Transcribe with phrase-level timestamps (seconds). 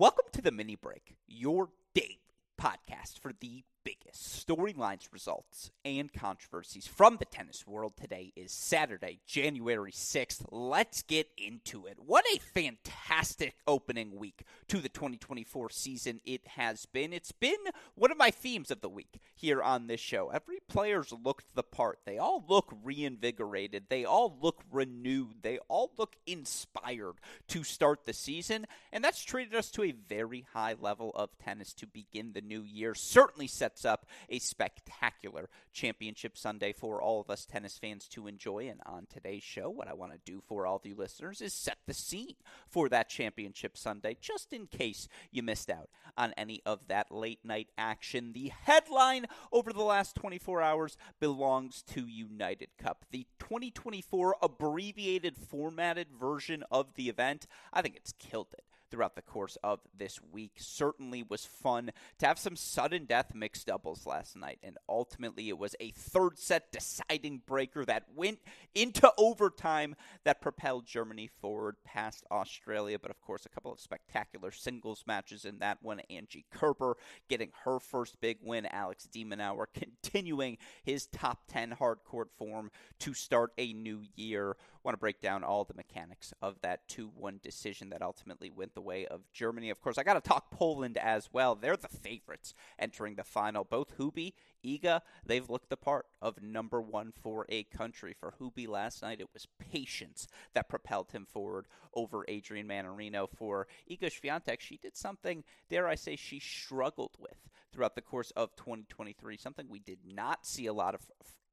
[0.00, 2.22] Welcome to the mini break, your daily
[2.58, 7.94] podcast for the biggest storylines, results, and controversies from the tennis world.
[7.96, 10.44] Today is Saturday, January 6th.
[10.50, 11.98] Let's get into it.
[11.98, 17.12] What a fantastic opening week to the 2024 season it has been.
[17.12, 17.58] It's been
[17.94, 20.30] one of my themes of the week here on this show.
[20.30, 22.00] Every player's looked the part.
[22.04, 23.84] They all look reinvigorated.
[23.88, 25.42] They all look renewed.
[25.42, 27.14] They all look inspired
[27.48, 28.66] to start the season.
[28.92, 32.62] And that's treated us to a very high level of tennis to begin the new
[32.62, 32.94] year.
[32.94, 38.26] Certainly set sets up a spectacular championship Sunday for all of us tennis fans to
[38.26, 38.68] enjoy.
[38.68, 41.54] And on today's show, what I want to do for all of you listeners is
[41.54, 42.34] set the scene
[42.68, 47.44] for that championship Sunday, just in case you missed out on any of that late
[47.44, 48.32] night action.
[48.32, 56.08] The headline over the last 24 hours belongs to United Cup, the 2024 abbreviated formatted
[56.18, 57.46] version of the event.
[57.72, 60.52] I think it's killed it throughout the course of this week.
[60.56, 65.58] Certainly was fun to have some sudden death mixed doubles last night, and ultimately it
[65.58, 68.40] was a third set deciding breaker that went
[68.74, 72.98] into overtime that propelled Germany forward past Australia.
[72.98, 76.00] But of course, a couple of spectacular singles matches in that one.
[76.10, 76.96] Angie Kerber
[77.28, 83.14] getting her first big win, Alex de Minaur continuing his top 10 hardcourt form to
[83.14, 84.56] start a new year.
[84.82, 88.74] Want to break down all the mechanics of that 2 1 decision that ultimately went
[88.74, 89.68] the way of Germany.
[89.68, 91.54] Of course, I got to talk Poland as well.
[91.54, 93.64] They're the favorites entering the final.
[93.64, 94.32] Both Hubie,
[94.64, 98.14] Iga, they've looked the part of number one for a country.
[98.18, 103.28] For Hubie last night, it was patience that propelled him forward over Adrian Mannarino.
[103.28, 108.30] For Iga Swiatek, she did something, dare I say, she struggled with throughout the course
[108.32, 111.02] of 2023, something we did not see a lot of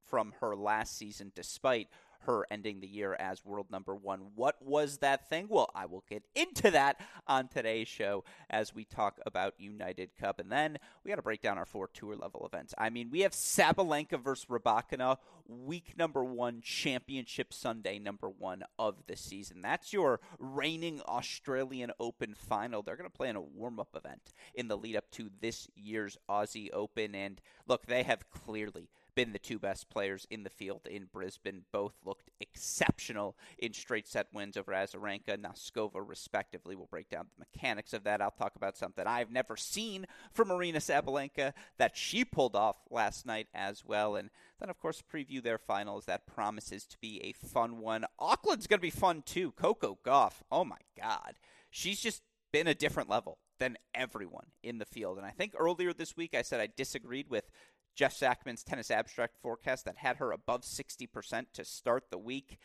[0.08, 1.88] from her last season, despite
[2.20, 4.20] her ending the year as world number one.
[4.34, 5.46] What was that thing?
[5.48, 10.38] Well, I will get into that on today's show as we talk about United Cup.
[10.38, 12.74] And then we got to break down our four tour level events.
[12.76, 18.96] I mean, we have Sabalenka versus Rybakina, week number one, championship Sunday number one of
[19.06, 19.62] the season.
[19.62, 22.82] That's your reigning Australian Open final.
[22.82, 25.68] They're going to play in a warm up event in the lead up to this
[25.74, 27.14] year's Aussie Open.
[27.14, 31.62] And look, they have clearly been the two best players in the field in Brisbane.
[31.72, 36.76] Both looked exceptional in straight set wins over Azarenka and Noskova, respectively.
[36.76, 38.22] We'll break down the mechanics of that.
[38.22, 43.26] I'll talk about something I've never seen from Aryna Sabalenka that she pulled off last
[43.26, 44.14] night as well.
[44.14, 44.30] And
[44.60, 46.04] then, of course, preview their finals.
[46.04, 48.04] That promises to be a fun one.
[48.20, 49.50] Auckland's going to be fun too.
[49.50, 51.40] Coco Gauff, oh my God.
[51.70, 55.18] She's just been a different level than everyone in the field.
[55.18, 57.50] And I think earlier this week I said I disagreed with
[57.98, 62.60] Jeff Sackmann's tennis abstract forecast that had her above 60% to start the week.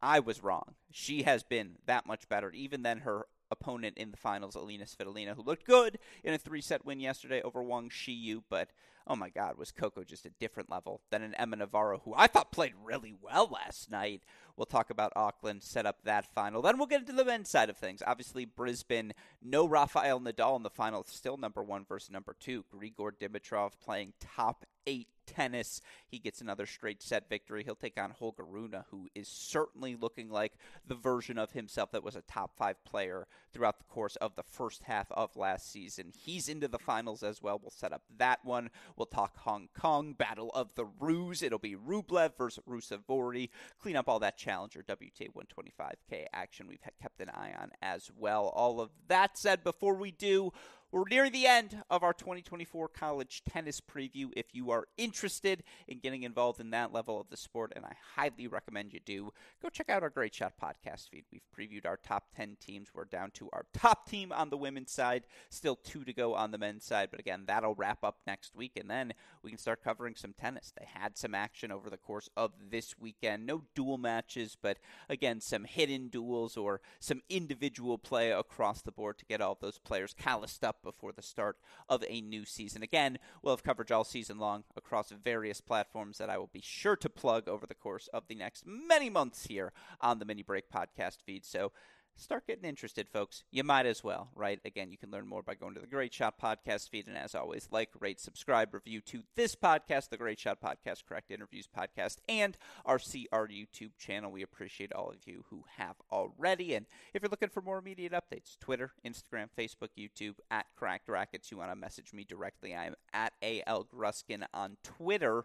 [0.00, 0.76] I was wrong.
[0.90, 5.36] She has been that much better, even than her opponent in the finals, Alina Svitolina,
[5.36, 8.70] who looked good in a three set win yesterday over Wang Shiyu, but
[9.06, 12.26] oh my God, was Coco just a different level than an Emma Navarro, who I
[12.26, 14.22] thought played really well last night.
[14.58, 16.62] We'll talk about Auckland, set up that final.
[16.62, 18.02] Then we'll get into the men's side of things.
[18.04, 22.64] Obviously, Brisbane, no Rafael Nadal in the final, still number one versus number two.
[22.74, 25.80] Grigor Dimitrov playing top eight tennis.
[26.08, 27.62] He gets another straight set victory.
[27.62, 30.54] He'll take on Holger Rune, who is certainly looking like
[30.86, 34.42] the version of himself that was a top five player throughout the course of the
[34.42, 36.12] first half of last season.
[36.16, 37.60] He's into the finals as well.
[37.60, 38.70] We'll set up that one.
[38.96, 41.42] We'll talk Hong Kong, Battle of the Ruse.
[41.42, 43.50] It'll be Rublev versus Ruusuvuori.
[43.80, 48.46] Clean up all that Challenger WTA 125K action we've kept an eye on as well.
[48.56, 50.52] All of that said, before we do,
[50.90, 54.30] we're nearing the end of our 2024 college tennis preview.
[54.34, 57.94] If you are interested in getting involved in that level of the sport, and I
[58.16, 59.32] highly recommend you do,
[59.62, 61.24] go check out our Great Shot podcast feed.
[61.30, 62.88] We've previewed our top 10 teams.
[62.94, 66.52] We're down to our top team on the women's side, still two to go on
[66.52, 67.08] the men's side.
[67.10, 69.12] But again, that'll wrap up next week, and then
[69.42, 70.72] we can start covering some tennis.
[70.74, 73.44] They had some action over the course of this weekend.
[73.44, 74.78] No dual matches, but
[75.10, 79.78] again, some hidden duels or some individual play across the board to get all those
[79.78, 81.56] players calloused up before the start
[81.88, 82.82] of a new season.
[82.82, 86.96] Again, we'll have coverage all season long across various platforms that I will be sure
[86.96, 90.70] to plug over the course of the next many months here on the Mini Break
[90.70, 91.44] podcast feed.
[91.44, 91.72] So
[92.18, 93.44] start getting interested, folks.
[93.50, 94.60] You might as well, right?
[94.64, 97.06] Again, you can learn more by going to the Great Shot Podcast feed.
[97.06, 101.30] And as always, like, rate, subscribe, review to this podcast, the Great Shot Podcast, Correct
[101.30, 104.30] Interviews Podcast, and our CR YouTube channel.
[104.30, 106.74] We appreciate all of you who have already.
[106.74, 111.50] And if you're looking for more immediate updates, Twitter, Instagram, Facebook, YouTube, at Cracked Racquets.
[111.50, 115.44] You want to message me directly, I am at AL Gruskin on Twitter.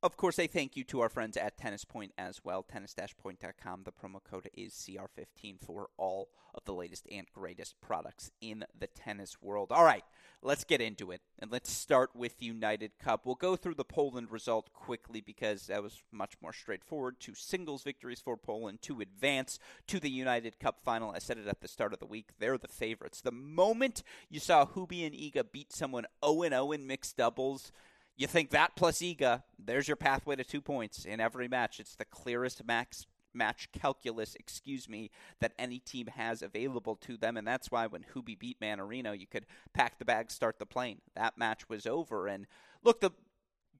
[0.00, 2.62] Of course, a thank you to our friends at Tennis Point as well.
[2.62, 3.82] Tennis-point.com.
[3.82, 8.86] The promo code is CR15 for all of the latest and greatest products in the
[8.86, 9.72] tennis world.
[9.72, 10.04] All right,
[10.40, 11.20] let's get into it.
[11.40, 13.26] And let's start with United Cup.
[13.26, 17.16] We'll go through the Poland result quickly because that was much more straightforward.
[17.18, 19.58] Two singles victories for Poland to advance
[19.88, 21.10] to the United Cup final.
[21.10, 22.30] I said it at the start of the week.
[22.38, 23.20] They're the favorites.
[23.20, 27.72] The moment you saw Hubie and Iga beat someone 0-0 in mixed doubles–
[28.18, 31.80] you think that plus Iga, there's your pathway to two points in every match.
[31.80, 35.10] It's the clearest max match calculus, excuse me,
[35.40, 39.26] that any team has available to them, and that's why when Hubie beat Mannarino, you
[39.26, 41.00] could pack the bag, start the plane.
[41.14, 42.46] That match was over, and
[42.82, 43.10] look, the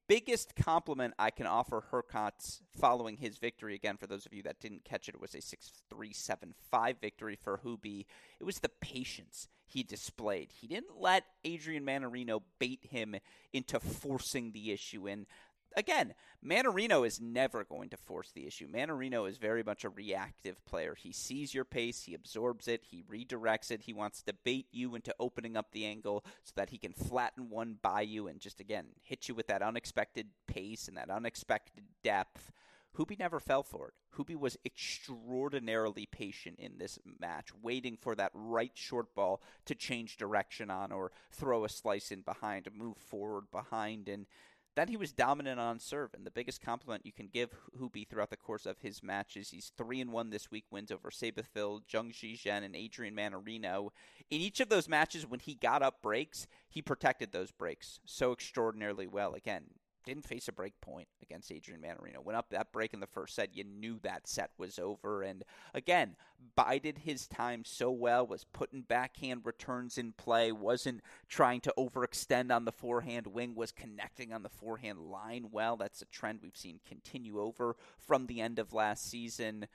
[0.08, 4.60] biggest compliment I can offer Hurkacz following his victory, again, for those of you that
[4.60, 8.06] didn't catch it, it was a 6 3 7 5 victory for Hubie.
[8.40, 10.48] It was the patience he displayed.
[10.50, 13.16] He didn't let Adrian Mannarino bait him
[13.52, 15.06] into forcing the issue.
[15.06, 15.26] And
[15.76, 18.68] again, Mannarino is never going to force the issue.
[18.68, 20.94] Mannarino is very much a reactive player.
[20.94, 23.82] He sees your pace, he absorbs it, he redirects it.
[23.82, 27.50] He wants to bait you into opening up the angle so that he can flatten
[27.50, 31.84] one by you and just, again, hit you with that unexpected pace and that unexpected
[32.02, 32.52] depth.
[32.96, 33.94] Hubie never fell for it.
[34.16, 40.16] Hubie was extraordinarily patient in this match, waiting for that right short ball to change
[40.16, 44.26] direction on or throw a slice in behind, move forward behind, and
[44.78, 48.30] then he was dominant on serve, and the biggest compliment you can give Hubie throughout
[48.30, 51.86] the course of his matches, he's three and one this week, wins over Seyboth Wild,
[51.88, 53.90] Zheng Zhizhen, and Adrian Mannarino.
[54.30, 58.32] In each of those matches, when he got up breaks, he protected those breaks so
[58.32, 59.34] extraordinarily well.
[59.34, 59.64] Again,
[60.08, 62.24] didn't face a break point against Adrian Mannarino.
[62.24, 63.54] Went up that break in the first set.
[63.54, 65.22] You knew that set was over.
[65.22, 65.44] And
[65.74, 66.16] again,
[66.56, 72.54] bided his time so well, was putting backhand returns in play, wasn't trying to overextend
[72.54, 75.76] on the forehand wing, was connecting on the forehand line well.
[75.76, 79.66] That's a trend we've seen continue over from the end of last season.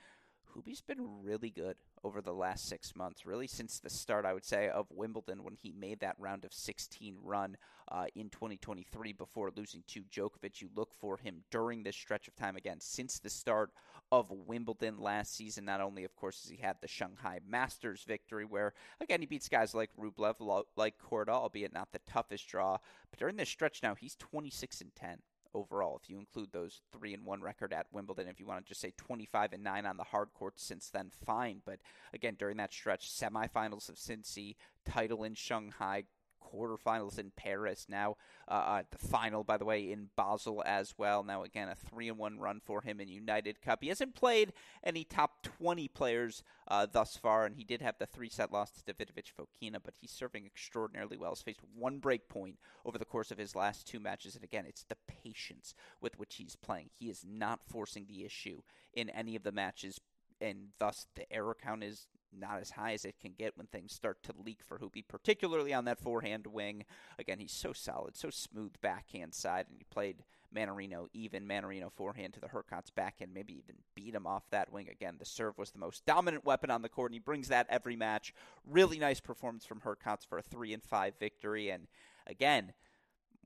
[0.54, 4.44] Hubie's been really good over the last six months, really since the start, I would
[4.44, 7.56] say, of Wimbledon when he made that round of 16 run
[7.90, 10.60] uh, in 2023 before losing to Djokovic.
[10.60, 13.70] You look for him during this stretch of time again since the start
[14.12, 15.64] of Wimbledon last season.
[15.64, 19.48] Not only, of course, has he had the Shanghai Masters victory, where again he beats
[19.48, 22.78] guys like Rublev, like Korda, albeit not the toughest draw.
[23.10, 25.18] But during this stretch now, he's 26 and 10
[25.54, 25.98] overall.
[26.02, 28.80] If you include those three and one record at Wimbledon, if you want to just
[28.80, 31.62] say 25 and nine on the hard court since then, fine.
[31.64, 31.78] But
[32.12, 36.04] again, during that stretch, semifinals of Cincy, title in Shanghai,
[36.44, 37.86] quarterfinals in Paris.
[37.88, 38.16] Now,
[38.48, 41.22] uh, uh, the final, by the way, in Basel as well.
[41.22, 43.82] Now, again, a three and one run for him in United Cup.
[43.82, 44.52] He hasn't played
[44.82, 48.70] any top 20 players uh, thus far, and he did have the three set loss
[48.70, 51.30] to Davidovich Fokina, but he's serving extraordinarily well.
[51.30, 54.64] He's faced one break point over the course of his last two matches, and again,
[54.66, 56.90] it's the patience with which he's playing.
[56.98, 58.62] He is not forcing the issue
[58.92, 60.00] in any of the matches
[60.40, 62.06] and thus the error count is
[62.38, 65.72] not as high as it can get when things start to leak for Hubie, particularly
[65.72, 66.84] on that forehand wing.
[67.18, 70.24] Again, he's so solid, so smooth backhand side, and he played
[70.54, 71.46] Mannarino even.
[71.46, 74.88] Mannarino forehand to the Hurkacz backhand, maybe even beat him off that wing.
[74.88, 77.66] Again, the serve was the most dominant weapon on the court, and he brings that
[77.68, 78.32] every match.
[78.68, 81.70] Really nice performance from Hurkacz for a 3 and 5 victory.
[81.70, 81.88] And
[82.26, 82.72] again,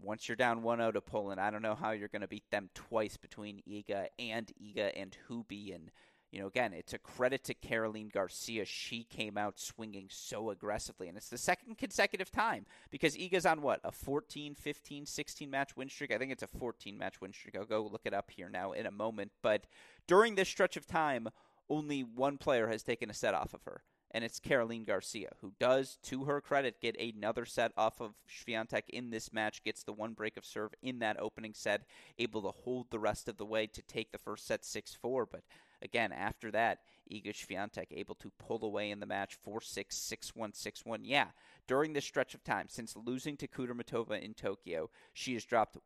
[0.00, 2.70] once you're down 1-0 to Poland, I don't know how you're going to beat them
[2.74, 5.90] twice between Iga and Iga and Hubie and
[6.30, 8.64] you know, again, it's a credit to Caroline Garcia.
[8.64, 11.08] She came out swinging so aggressively.
[11.08, 15.76] And it's the second consecutive time because Iga's on what, a 14, 15, 16 match
[15.76, 16.12] win streak?
[16.12, 17.56] I think it's a 14 match win streak.
[17.56, 19.32] I'll go look it up here now in a moment.
[19.42, 19.66] But
[20.06, 21.28] during this stretch of time,
[21.70, 23.82] only one player has taken a set off of her.
[24.10, 28.88] And it's Caroline Garcia, who does, to her credit, get another set off of Swiatek
[28.88, 31.82] in this match, gets the one break of serve in that opening set,
[32.18, 35.26] able to hold the rest of the way to take the first set 6 4.
[35.26, 35.42] But
[35.80, 40.36] Again, after that, Iga Swiatek able to pull away in the match 4 6, 6
[40.36, 41.04] 1, 6 1.
[41.04, 41.28] Yeah,
[41.66, 45.78] during this stretch of time, since losing to Kudermetova in Tokyo, she has dropped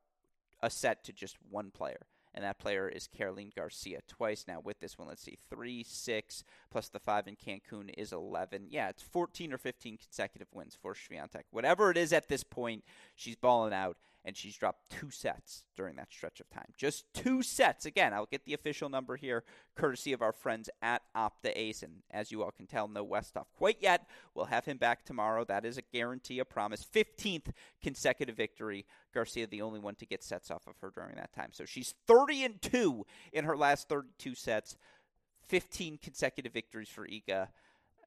[0.62, 2.06] a set to just one player.
[2.34, 5.08] And that player is Caroline Garcia twice now with this one.
[5.08, 8.68] Let's see, 3 6 plus the 5 in Cancun is 11.
[8.70, 11.42] Yeah, it's 14 or 15 consecutive wins for Swiatek.
[11.50, 12.84] Whatever it is at this point,
[13.14, 16.72] she's balling out and she's dropped two sets during that stretch of time.
[16.76, 17.86] Just two sets.
[17.86, 19.42] Again, I'll get the official number here,
[19.74, 21.82] courtesy of our friends at Opta Ace.
[21.82, 24.06] And as you all can tell, no Westhoff quite yet.
[24.34, 25.44] We'll have him back tomorrow.
[25.44, 26.84] That is a guarantee, a promise.
[26.84, 27.52] 15th
[27.82, 28.86] consecutive victory.
[29.12, 31.50] Garcia, the only one to get sets off of her during that time.
[31.52, 34.76] So she's 30 and 2 in her last 32 sets.
[35.48, 37.48] 15 consecutive victories for Iga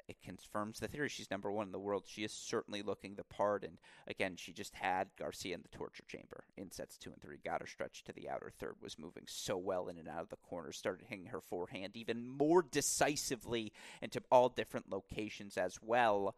[0.07, 1.09] it confirms the theory.
[1.09, 2.03] She's number one in the world.
[2.05, 3.63] She is certainly looking the part.
[3.63, 7.37] And again, she just had Garcia in the torture chamber in sets two and three.
[7.43, 8.75] Got her stretched to the outer third.
[8.81, 10.77] Was moving so well in and out of the corners.
[10.77, 16.35] Started hitting her forehand even more decisively into all different locations as well.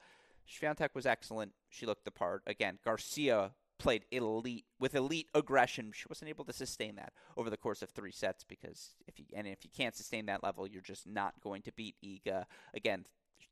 [0.50, 1.52] Swiatek was excellent.
[1.70, 2.44] She looked the part.
[2.48, 5.92] Again, Garcia played elite with elite aggression.
[5.94, 9.26] She wasn't able to sustain that over the course of three sets because if you
[9.36, 12.46] and if you can't sustain that level, you're just not going to beat Iga.
[12.74, 13.06] Again,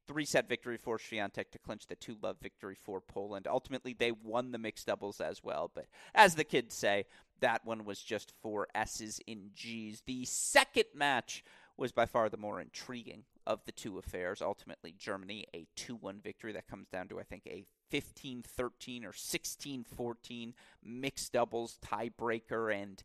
[0.08, 3.48] three set victory for Swiatek to clinch the two love victory for Poland.
[3.48, 5.72] Ultimately, they won the mixed doubles as well.
[5.74, 7.06] But as the kids say,
[7.40, 10.02] that one was just four S's in G's.
[10.06, 11.44] The second match
[11.78, 14.42] was by far the more intriguing of the two affairs.
[14.42, 19.06] Ultimately, Germany, a 2 1 victory that comes down to, I think, a 15 13
[19.06, 22.74] or 16 14 mixed doubles tiebreaker.
[22.74, 23.04] And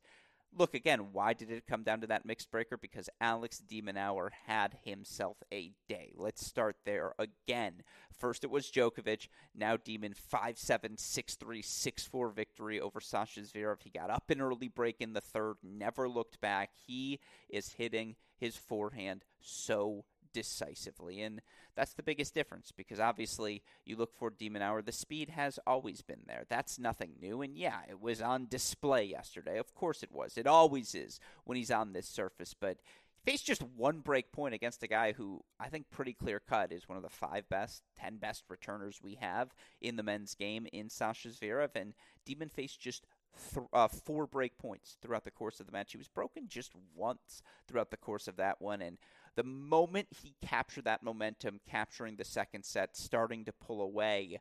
[0.57, 2.77] look again, why did it come down to that mixed breaker?
[2.77, 6.13] Because Alex de Minaur had himself a day.
[6.17, 7.83] Let's start there again.
[8.19, 13.83] First it was Djokovic, now Demon 5-7, 6-3, 6-4 victory over Sasha Zverev.
[13.83, 16.71] He got up an early break in the third, never looked back.
[16.87, 21.21] He is hitting his forehand so decisively.
[21.23, 21.41] And
[21.75, 26.03] that's the biggest difference because obviously you look for de Minaur, the speed has always
[26.03, 26.45] been there.
[26.49, 27.43] That's nothing new.
[27.43, 29.59] And yeah, it was on display yesterday.
[29.59, 30.37] Of course it was.
[30.37, 32.55] It always is when he's on this surface.
[32.59, 32.79] But
[33.25, 36.89] faced just one break point against a guy who I think pretty clear cut is
[36.89, 40.89] one of the five best, ten best returners we have in the men's game in
[40.89, 41.71] Sasha Zverev.
[41.75, 41.95] And
[42.25, 43.07] Demon faced just
[43.55, 45.93] th- uh, four break points throughout the course of the match.
[45.93, 48.83] He was broken just once throughout the course of that one.
[48.83, 48.99] And
[49.37, 54.41] the moment he captured that momentum, capturing the second set, starting to pull away,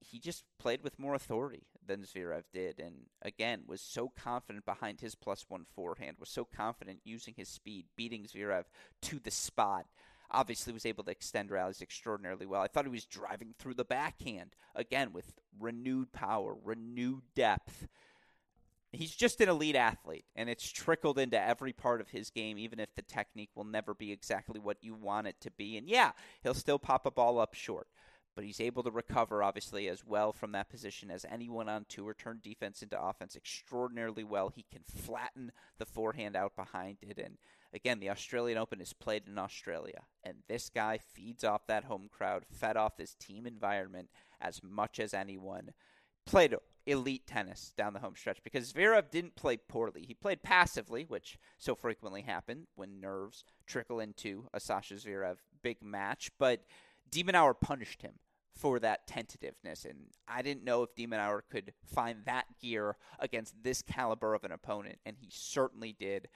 [0.00, 5.00] he just played with more authority than Zverev did, and again was so confident behind
[5.00, 8.64] his plus one forehand, was so confident using his speed, beating Zverev
[9.02, 9.86] to the spot.
[10.32, 12.62] Obviously, was able to extend rallies extraordinarily well.
[12.62, 17.88] I thought he was driving through the backhand again with renewed power, renewed depth
[18.92, 22.80] he's just an elite athlete, and it's trickled into every part of his game, even
[22.80, 25.76] if the technique will never be exactly what you want it to be.
[25.76, 27.88] And yeah, he'll still pop a ball up short,
[28.34, 32.14] but he's able to recover, obviously, as well from that position as anyone on tour,
[32.14, 34.48] turn defense into offense extraordinarily well.
[34.54, 37.18] He can flatten the forehand out behind it.
[37.18, 37.38] And
[37.72, 42.08] again, the Australian Open is played in Australia, and this guy feeds off that home
[42.10, 44.08] crowd, fed off his team environment
[44.40, 45.70] as much as anyone
[46.26, 46.54] played
[46.86, 50.04] elite tennis down the home stretch because Zverev didn't play poorly.
[50.06, 55.82] He played passively, which so frequently happen when nerves trickle into a Sasha Zverev big
[55.82, 56.30] match.
[56.38, 56.64] But
[57.10, 58.14] de Minaur punished him
[58.54, 63.62] for that tentativeness, and I didn't know if de Minaur could find that gear against
[63.62, 66.28] this caliber of an opponent, and he certainly did.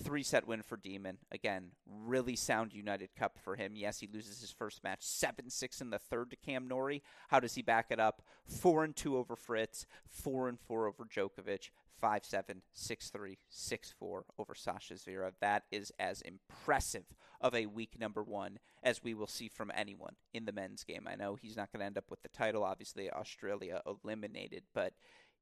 [0.00, 1.18] Three set win for Demon.
[1.30, 3.72] Again, really sound United Cup for him.
[3.74, 7.02] Yes, he loses his first match 7 6 in the third to Cam Norrie.
[7.28, 8.22] How does he back it up?
[8.46, 11.70] 4 and 2 over Fritz, 4 and 4 over Djokovic,
[12.00, 15.32] 5 7, 6 3, 6 4 over Sasha Zverev.
[15.40, 17.04] That is as impressive
[17.40, 21.06] of a week number one as we will see from anyone in the men's game.
[21.06, 22.64] I know he's not going to end up with the title.
[22.64, 24.94] Obviously, Australia eliminated, but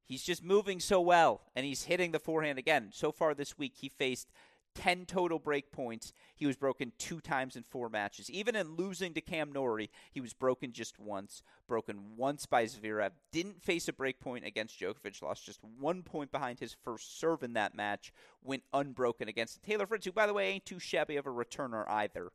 [0.04, 2.90] He's just moving so well, and he's hitting the forehand again.
[2.92, 4.28] So far this week, he faced
[4.74, 6.12] 10 total break points.
[6.36, 8.30] He was broken two times in four matches.
[8.30, 11.42] Even in losing to Cam Norrie, he was broken just once.
[11.66, 13.10] Broken once by Zverev.
[13.32, 15.22] Didn't face a break point against Djokovic.
[15.22, 18.12] Lost just one point behind his first serve in that match.
[18.42, 21.84] Went unbroken against Taylor Fritz, who, by the way, ain't too shabby of a returner
[21.88, 22.30] either.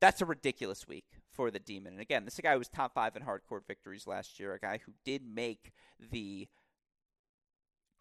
[0.00, 1.94] That's a ridiculous week for the Demon.
[1.94, 4.52] And again, this is a guy who was top five in hardcourt victories last year.
[4.52, 5.72] A guy who did make
[6.10, 6.48] the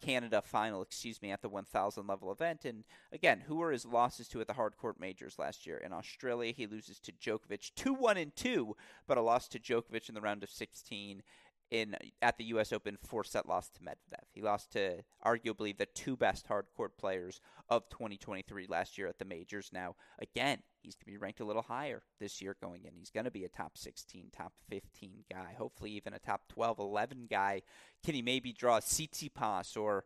[0.01, 2.65] Canada final, excuse me, at the 1000 level event.
[2.65, 5.77] And again, who were his losses to at the hardcourt majors last year?
[5.77, 8.75] In Australia, he loses to Djokovic 2 1 and 2,
[9.07, 11.23] but a loss to Djokovic in the round of 16
[11.71, 12.71] in at the U.S.
[12.71, 14.25] Open four set loss to Medvedev.
[14.31, 19.25] He lost to arguably the two best hardcourt players of 2023 last year at the
[19.25, 19.71] majors.
[19.73, 22.91] Now, again, he's going to be ranked a little higher this year going in.
[22.95, 26.79] He's going to be a top 16, top 15 guy, hopefully even a top 12,
[26.79, 27.61] 11 guy.
[28.03, 30.05] Can he maybe draw a Tsitsipas or,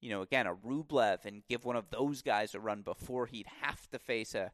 [0.00, 3.46] you know, again, a Rublev and give one of those guys a run before he'd
[3.62, 4.50] have to face a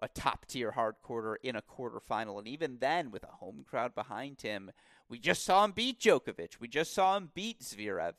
[0.00, 2.38] a top tier hard quarter in a quarterfinal.
[2.38, 4.70] And even then, with a home crowd behind him,
[5.08, 6.60] we just saw him beat Djokovic.
[6.60, 8.14] We just saw him beat Zverev.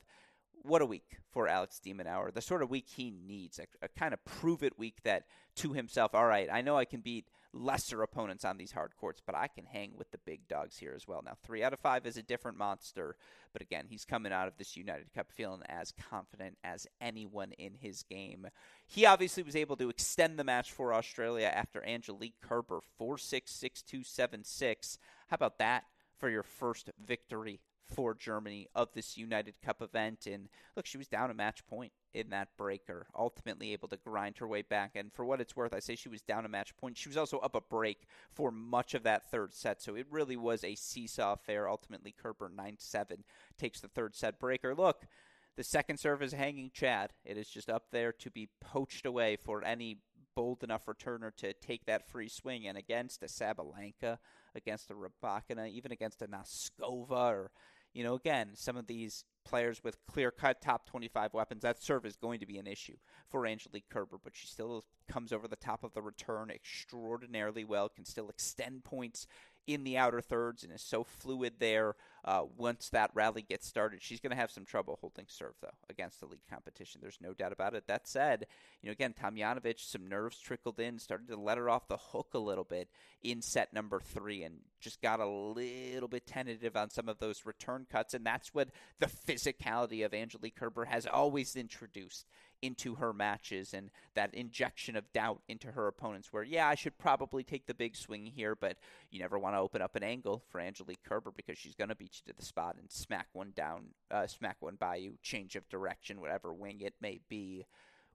[0.64, 2.34] What a week for Alex de Minaur.
[2.34, 5.26] The sort of week he needs, a, a kind of prove it week that
[5.58, 9.22] to himself, all right, I know I can beat lesser opponents on these hard courts,
[9.24, 11.22] but I can hang with the big dogs here as well.
[11.24, 13.16] Now, three out of five is a different monster,
[13.52, 17.76] but again, he's coming out of this United Cup feeling as confident as anyone in
[17.76, 18.48] his game.
[18.88, 23.52] He obviously was able to extend the match for Australia after Angelique Kerber 4 6
[23.52, 24.98] 6 2 7 6.
[25.28, 25.84] How about that
[26.18, 30.26] for your first victory for Germany of this United Cup event.
[30.26, 34.38] And look, she was down a match point in that breaker, ultimately able to grind
[34.38, 34.92] her way back.
[34.96, 36.98] And for what it's worth, I say she was down a match point.
[36.98, 39.82] She was also up a break for much of that third set.
[39.82, 41.68] So it really was a seesaw affair.
[41.68, 43.24] Ultimately, Kerber 9 7
[43.58, 44.76] takes the third set breaker.
[44.76, 45.08] Look,
[45.56, 47.14] the second serve is hanging Chad.
[47.26, 49.98] It is just up there to be poached away for any
[50.36, 52.68] bold enough returner to take that free swing.
[52.68, 54.18] And against a Sabalenka,
[54.56, 57.52] against a Rybakina, even against a Noskova or
[57.94, 62.06] you know, again, some of these players with clear cut top 25 weapons, that serve
[62.06, 62.96] is going to be an issue
[63.30, 67.90] for Angelique Kerber, but she still comes over the top of the return extraordinarily well,
[67.90, 69.28] can still extend points
[69.68, 71.96] in the outer thirds and is so fluid there.
[72.26, 75.76] Uh, once that rally gets started, she's going to have some trouble holding serve though
[75.90, 77.02] against the league competition.
[77.02, 77.86] There's no doubt about it.
[77.88, 78.48] That said,
[78.82, 82.30] you know again, Tomljanovic, some nerves trickled in, started to let her off the hook
[82.34, 82.88] a little bit
[83.24, 87.46] in set number three, and just got a little bit tentative on some of those
[87.46, 92.26] return cuts, and that's what the physicality of Angelique Kerber has always introduced
[92.64, 96.98] into her matches and that injection of doubt into her opponents where yeah I should
[96.98, 98.78] probably take the big swing here but
[99.12, 101.96] you never want to open up an angle for Angelique Kerber because she's going to
[101.96, 105.58] beat you to the spot and smack one down uh, smack one by you change
[105.58, 107.66] of direction whatever wing it may be.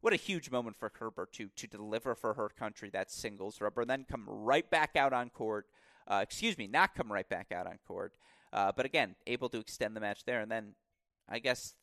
[0.00, 3.82] What a huge moment for Kerber to to deliver for her country that singles rubber
[3.82, 5.66] and then come right back out on court
[6.06, 8.14] uh, excuse me not come right back out on court
[8.54, 10.72] uh, but again able to extend the match there and then
[11.28, 11.74] I guess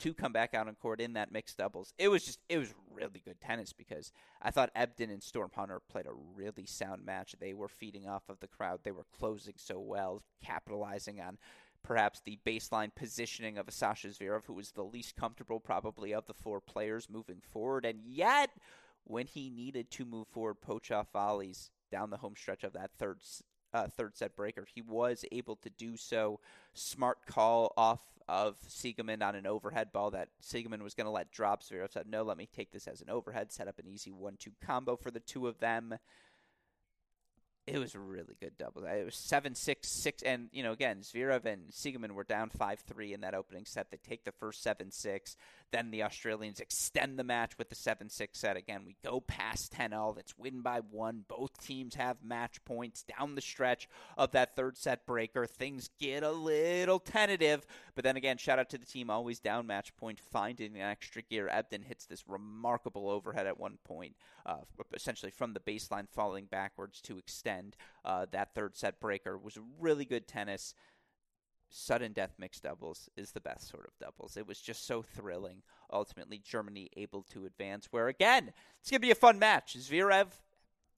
[0.00, 1.92] to come back out on court in that mixed doubles.
[1.98, 5.80] It was just it was really good tennis because I thought Ebden and Storm Hunter
[5.88, 7.34] played a really sound match.
[7.38, 8.80] They were feeding off of the crowd.
[8.82, 11.38] They were closing so well, capitalizing on
[11.82, 16.26] perhaps the baseline positioning of a Sasha Zverev, who was the least comfortable probably of
[16.26, 17.84] the four players moving forward.
[17.84, 18.50] And yet,
[19.04, 22.90] when he needed to move forward, poach off volleys down the home stretch of that
[22.98, 23.18] third
[23.74, 24.66] uh, third set breaker.
[24.72, 26.40] He was able to do so.
[26.72, 31.30] Smart call off of Siegemund on an overhead ball that Siegemund was going to let
[31.30, 31.62] drop.
[31.62, 34.36] Zverev said, no, let me take this as an overhead, set up an easy 1
[34.38, 35.94] 2 combo for the two of them
[37.66, 38.84] it was a really good double.
[38.84, 42.80] It was seven six six, and you know again, Zverev and Siegemund were down five
[42.80, 43.90] three in that opening set.
[43.90, 45.36] They take the first seven six,
[45.74, 48.56] then the Australians extend the match with the seven six set.
[48.56, 50.18] Again, we go past 10-0.
[50.18, 51.24] It's win by one.
[51.26, 55.46] Both teams have match points down the stretch of that third set breaker.
[55.46, 59.66] Things get a little tentative, but then again, shout out to the team always down
[59.66, 61.50] match point, finding an extra gear.
[61.52, 64.14] Ebden hits this remarkable overhead at one point,
[64.46, 64.58] uh,
[64.94, 67.76] essentially from the baseline, falling backwards to extend.
[68.04, 70.74] Uh, that third set breaker was really good tennis.
[71.76, 74.36] Sudden death mixed doubles is the best sort of doubles.
[74.36, 75.62] It was just so thrilling.
[75.92, 77.88] Ultimately, Germany able to advance.
[77.90, 79.76] Where again, it's gonna be a fun match.
[79.76, 80.28] Zverev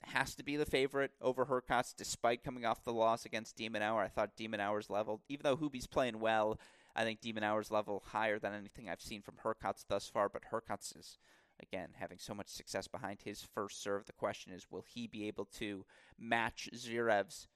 [0.02, 4.04] has to be the favorite over Hurkacz, despite coming off the loss against de Minaur.
[4.04, 6.60] I thought de Minaur's level, even though Hubie's playing well,
[6.94, 10.28] I think de Minaur's level higher than anything I've seen from Hurkacz thus far.
[10.28, 11.16] But Hurkacz is
[11.58, 14.04] again, having so much success behind his first serve.
[14.04, 15.86] The question is, will he be able to
[16.18, 17.48] match Zverev's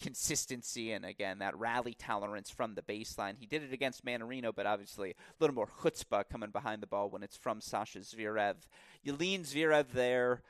[0.00, 3.34] consistency and again that rally tolerance from the baseline?
[3.38, 7.10] He did it against Mannarino, but obviously a little more chutzpah coming behind the ball
[7.10, 8.56] when it's from Sasha Zverev.
[9.02, 10.42] You lean Zverev there.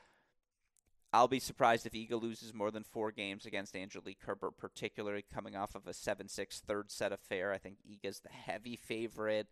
[1.13, 5.55] I'll be surprised if Iga loses more than four games against Angelique Kerber, particularly coming
[5.55, 7.53] off of a 7 6 third set affair.
[7.53, 9.47] I think Iga's the heavy favorite.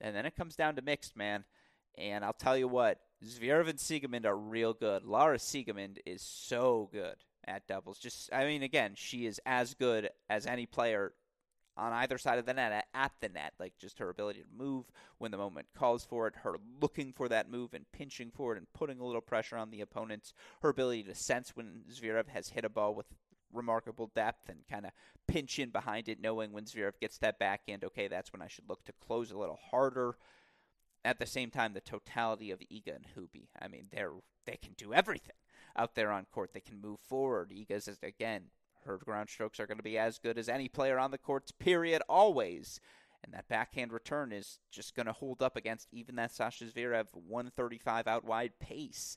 [0.00, 1.44] And then it comes down to mixed, man.
[1.98, 5.04] And I'll tell you what, Zverev and Siegemund are real good.
[5.04, 7.98] Laura Siegemund is so good at doubles.
[7.98, 11.12] Just, I mean, again, she is as good as any player
[11.76, 13.52] on either side of the net at the net.
[13.58, 14.86] Like just her ability to move
[15.18, 18.58] when the moment calls for it, her looking for that move and pinching for it
[18.58, 20.32] and putting a little pressure on the opponents,
[20.62, 23.06] her ability to sense when Zverev has hit a ball with
[23.52, 24.92] remarkable depth and kind of
[25.28, 28.68] pinch in behind it, knowing when Zverev gets that backhand, okay, that's when I should
[28.68, 30.16] look to close a little harder
[31.04, 33.48] at the same time, the totality of Iga and Hubie.
[33.60, 34.12] I mean, they're
[34.44, 35.36] they can do everything
[35.76, 36.50] out there on court.
[36.52, 37.50] They can move forward.
[37.50, 38.44] Iga's is again,
[38.84, 41.52] her ground strokes are going to be as good as any player on the courts.
[41.52, 42.02] Period.
[42.08, 42.80] Always.
[43.24, 47.06] And that backhand return is just going to hold up against even that Sasha Zverev
[47.12, 49.16] 135 out wide pace.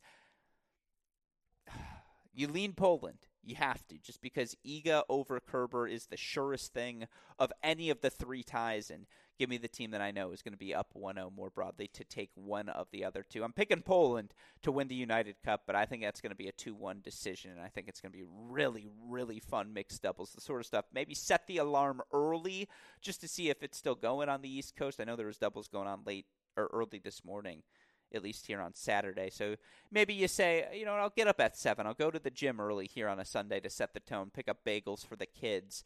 [2.32, 7.08] You lean Poland You have to, just because Iga over Kerber is the surest thing
[7.38, 9.08] of any of the three ties, and
[9.40, 11.90] give me the team that I know is going to be up 1-0 more broadly
[11.94, 13.44] to take one of the other two.
[13.44, 16.50] I'm picking Poland to win the United Cup, but I think that's going to be
[16.50, 20.34] a 2-1 decision, and I think it's going to be really, really fun mixed doubles,
[20.34, 20.86] the sort of stuff.
[20.94, 22.68] Maybe set the alarm early
[23.02, 25.00] just to see if it's still going on the East Coast.
[25.00, 26.26] I know there was doubles going on late
[26.58, 27.64] or early this morning
[28.14, 29.30] at least here on Saturday.
[29.30, 29.56] So
[29.92, 31.86] maybe you say, you know, I'll get up at 7.
[31.86, 34.50] I'll go to the gym early here on a Sunday to set the tone, pick
[34.50, 35.84] up bagels for the kids,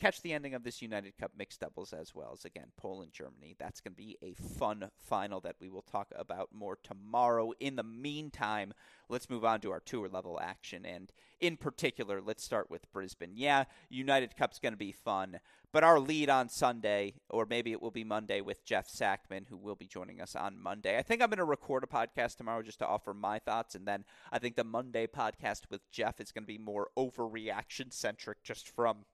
[0.00, 3.54] catch the ending of this United Cup mixed doubles as well as again Poland Germany.
[3.58, 7.52] That's going to be a fun final that we will talk about more tomorrow.
[7.60, 8.72] In the meantime,
[9.08, 13.32] let's move on to our tour level action and in particular, let's start with Brisbane.
[13.34, 15.40] Yeah, United Cup's going to be fun,
[15.72, 19.56] but our lead on Sunday or maybe it will be Monday with Jeff Sackmann who
[19.56, 20.98] will be joining us on Monday.
[20.98, 23.86] I think I'm going to record a podcast tomorrow just to offer my thoughts and
[23.86, 28.42] then I think the Monday podcast with Jeff is going to be more overreaction centric
[28.42, 29.04] just from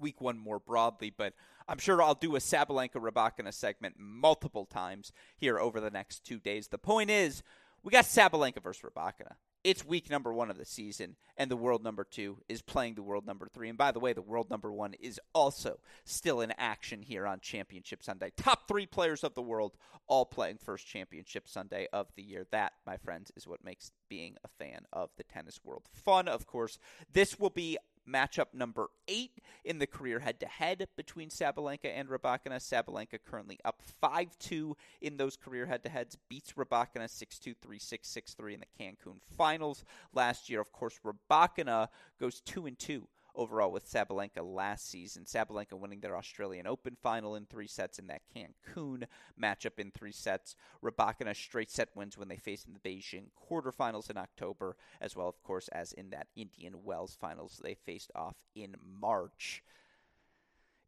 [0.00, 1.34] week one more broadly, but
[1.68, 6.38] I'm sure I'll do a Sabalenka Rybakina segment multiple times here over the next two
[6.38, 6.68] days.
[6.68, 7.42] The point is,
[7.82, 9.34] we got Sabalenka versus Rybakina.
[9.64, 13.02] It's week number one of the season, and the world number two is playing the
[13.02, 13.68] world number three.
[13.68, 17.40] And by the way, the world number one is also still in action here on
[17.40, 18.30] Championship Sunday.
[18.36, 22.46] Top three players of the world all playing first Championship Sunday of the year.
[22.52, 26.28] That, my friends, is what makes being a fan of the tennis world fun.
[26.28, 26.78] Of course,
[27.12, 27.76] this will be
[28.08, 29.32] matchup number eight
[29.64, 32.56] in the career head to head between Sabalenka and Rybakina.
[32.56, 37.54] Sabalenka currently up 5 2 in those career head to heads, beats Rybakina 6 2,
[37.60, 40.60] 3 6, 6 3 in the Cancun finals last year.
[40.60, 41.88] Of course, Rybakina
[42.20, 45.24] goes 2 and 2 overall with Sabalenka last season.
[45.24, 49.04] Sabalenka winning their Australian Open final in three sets in that Cancun
[49.40, 50.56] matchup in three sets.
[50.82, 55.28] Rybakina straight set wins when they faced in the Beijing quarterfinals in October, as well,
[55.28, 59.62] of course, as in that Indian Wells finals they faced off in March.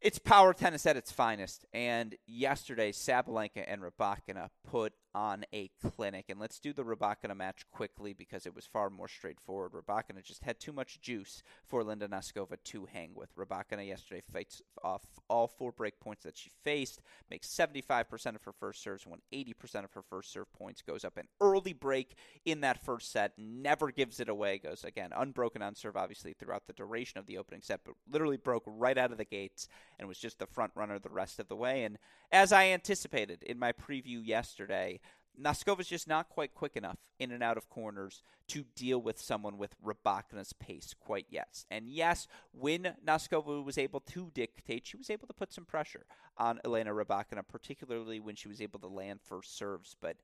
[0.01, 6.27] It's power tennis at its finest, and yesterday Sabalenka and Rybakina put on a clinic.
[6.29, 9.73] And let's do the Rybakina match quickly because it was far more straightforward.
[9.73, 13.35] Rybakina just had too much juice for Linda Noskova to hang with.
[13.35, 17.01] Rybakina yesterday fights off all four break points that she faced,
[17.33, 21.17] makes 75% of her first serves, won 80% of her first serve points, goes up
[21.17, 25.75] an early break in that first set, never gives it away, goes again unbroken on
[25.75, 29.19] serve, obviously, throughout the duration of the opening set, but literally broke right out of
[29.19, 29.67] the gates
[29.99, 31.83] and was just the front runner the rest of the way.
[31.83, 31.99] And
[32.31, 35.01] as I anticipated in my preview yesterday,
[35.41, 39.57] Noskova's just not quite quick enough in and out of corners to deal with someone
[39.59, 41.65] with Rybakina's pace quite yet.
[41.71, 46.07] And yes, when Noskova was able to dictate, she was able to put some pressure
[46.37, 49.95] on Elena Rybakina, particularly when she was able to land first serves.
[50.01, 50.17] But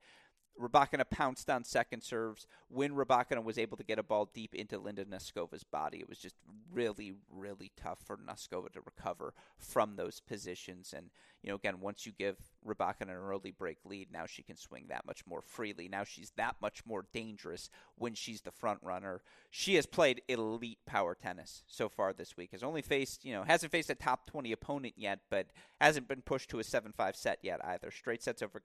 [0.61, 2.47] Rybakina pounced on second serves.
[2.69, 6.19] When Rybakina was able to get a ball deep into Linda Noskova's body, it was
[6.19, 6.37] just
[6.73, 10.95] really, really tough for Noskova to recover from those positions.
[10.97, 11.11] And,
[11.45, 14.87] you know, again, once you give Rybakina an early break lead, now she can swing
[14.89, 15.89] that much more freely.
[15.89, 19.21] Now she's that much more dangerous when she's the front runner.
[19.51, 22.53] She has played elite power tennis so far this week.
[22.53, 25.49] Has only faced, you know, hasn't faced a top 20 opponent yet, but
[25.83, 27.91] hasn't been pushed to a 7-5 set yet either.
[27.91, 28.63] Straight sets over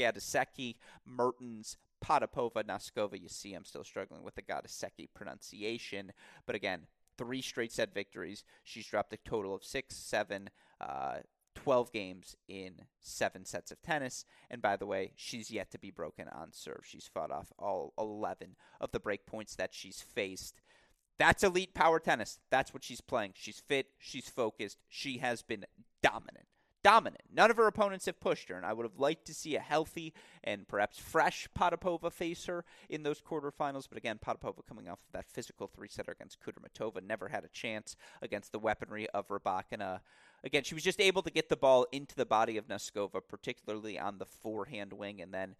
[0.00, 3.20] Gadisecki, Mertens, Potapova, Noskova.
[3.20, 6.12] You see, I'm still struggling with the Gadisecki pronunciation,
[6.46, 6.86] but again,
[7.18, 8.44] three straight set victories.
[8.64, 10.48] She's dropped a total of six, seven,
[10.80, 11.18] uh,
[11.54, 14.24] 12 games in seven sets of tennis.
[14.50, 16.82] And by the way, she's yet to be broken on serve.
[16.84, 20.60] She's fought off all 11 of the break points that she's faced.
[21.18, 22.38] That's elite power tennis.
[22.50, 23.32] That's what she's playing.
[23.34, 25.64] She's fit, she's focused, she has been
[26.02, 26.46] dominant
[26.82, 27.22] dominant.
[27.32, 29.60] None of her opponents have pushed her, and I would have liked to see a
[29.60, 33.88] healthy and perhaps fresh Potapova face her in those quarterfinals.
[33.88, 37.48] But again, Potapova coming off of that physical three setter against Kudermetova never had a
[37.48, 40.00] chance against the weaponry of Rybakina.
[40.44, 43.98] Again, she was just able to get the ball into the body of Noskova, particularly
[43.98, 45.54] on the forehand wing, and then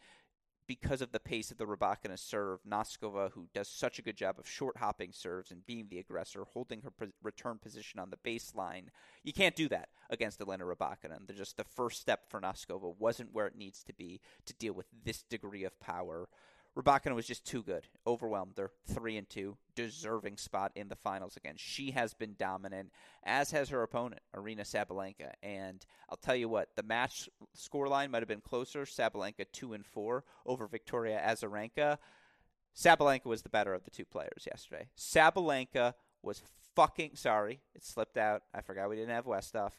[0.67, 4.39] because of the pace of the Rybakina serve, Noskova, who does such a good job
[4.39, 8.85] of short hopping serves and being the aggressor, holding her return position on the baseline,
[9.23, 11.17] you can't do that against Elena Rybakina.
[11.17, 14.73] And just the first step for Noskova wasn't where it needs to be to deal
[14.73, 16.29] with this degree of power.
[16.77, 18.71] Rybakina was just too good, overwhelmed her.
[18.87, 21.55] Three and two, deserving spot in the finals again.
[21.59, 22.93] She has been dominant,
[23.25, 25.33] as has her opponent, Aryna Sabalenka.
[25.43, 28.85] And I'll tell you what, the match scoreline might have been closer.
[28.85, 31.99] Sabalenka two and four over Victoria Azarenka.
[32.75, 34.89] Sabalenka was the better of the two players yesterday.
[34.97, 36.43] Sabalenka was
[36.75, 37.61] fucking sorry.
[37.75, 38.45] It slipped out.
[38.55, 39.73] I forgot we didn't have Westoff.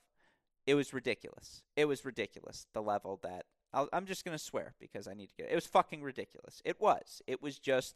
[0.68, 1.64] It was ridiculous.
[1.76, 2.68] It was ridiculous.
[2.74, 5.52] The level that i am just going to swear because I need to get it.
[5.52, 6.62] It was fucking ridiculous.
[6.64, 7.22] It was.
[7.28, 7.96] It was just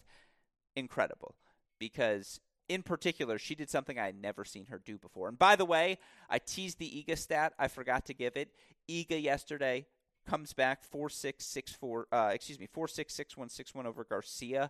[0.75, 1.35] incredible
[1.79, 5.29] because in particular, she did something I had never seen her do before.
[5.29, 7.53] And by the way, I teased the Iga stat.
[7.57, 8.49] I forgot to give it.
[8.89, 9.85] Iga yesterday
[10.27, 12.07] comes back four six six four.
[12.11, 14.69] Uh, excuse me, four six six one six one over Garcia.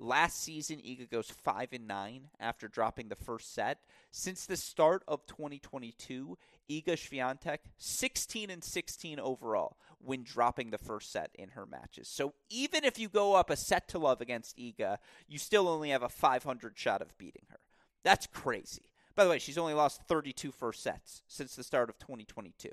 [0.00, 3.80] Last season, Iga goes five and nine after dropping the first set.
[4.12, 6.38] Since the start of 2022,
[6.70, 12.06] Iga Swiatek 16 and 16 overall when dropping the first set in her matches.
[12.06, 15.90] So even if you go up a set to love against Iga, you still only
[15.90, 17.58] have a 500 shot of beating her.
[18.04, 18.92] That's crazy.
[19.16, 22.70] By the way, she's only lost 32 first sets since the start of 2022.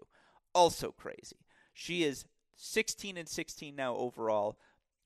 [0.53, 1.37] Also crazy.
[1.73, 4.59] She is 16 and 16 now overall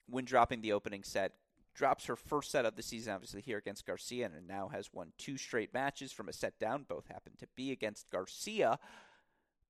[0.05, 1.32] when dropping the opening set
[1.79, 5.13] drops her first set of the season, obviously, here against Garcia, and now has won
[5.17, 6.85] two straight matches from a set down.
[6.87, 8.77] Both happen to be against Garcia.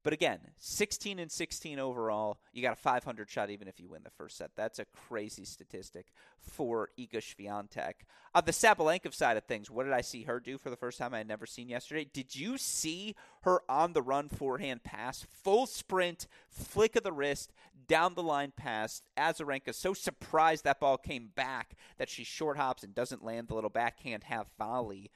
[0.01, 2.39] But again, 16 and 16 overall.
[2.53, 4.51] You got a 500 shot even if you win the first set.
[4.55, 6.07] That's a crazy statistic
[6.39, 7.93] for Iga Swiatek.
[8.33, 10.97] On the Sabalenka side of things, what did I see her do for the first
[10.97, 12.07] time I had never seen yesterday?
[12.11, 17.51] Did you see her on the run forehand pass, full sprint, flick of the wrist,
[17.87, 19.01] down the line pass?
[19.17, 23.55] Azarenka so surprised that ball came back that she short hops and doesn't land the
[23.55, 25.11] little backhand half volley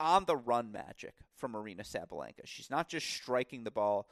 [0.00, 2.44] on the run magic from Marina Sabalenka.
[2.44, 4.08] She's not just striking the ball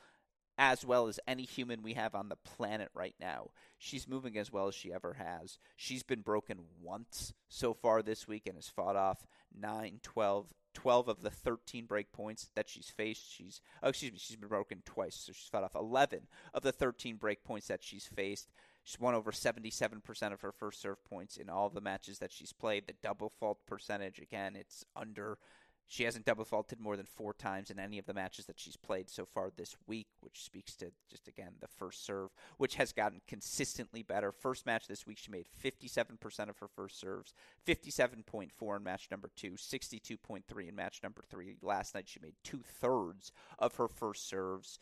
[0.57, 3.49] as well as any human we have on the planet right now.
[3.79, 5.59] She's moving as well as she ever has.
[5.77, 9.27] She's been broken once so far this week and has fought off
[9.59, 13.33] 9, 12, 12 of the 13 break points that she's faced.
[13.33, 16.21] She's oh, excuse me, she's been broken twice, so she's fought off 11
[16.53, 18.53] of the 13 break points that she's faced.
[18.85, 22.53] She's won over 77% of her first serve points in all the matches that she's
[22.53, 22.87] played.
[22.87, 25.39] The double fault percentage again, it's under
[25.87, 28.77] she hasn't double faulted more than four times in any of the matches that she's
[28.77, 32.93] played so far this week, which speaks to just again the first serve, which has
[32.93, 34.33] gotten consistently better.
[34.33, 37.35] First match this week, she made 57% of her first serves,
[37.67, 41.57] 57.4 in match number two, 62.3 in match number three.
[41.63, 44.79] Last night, she made two thirds of her first serves.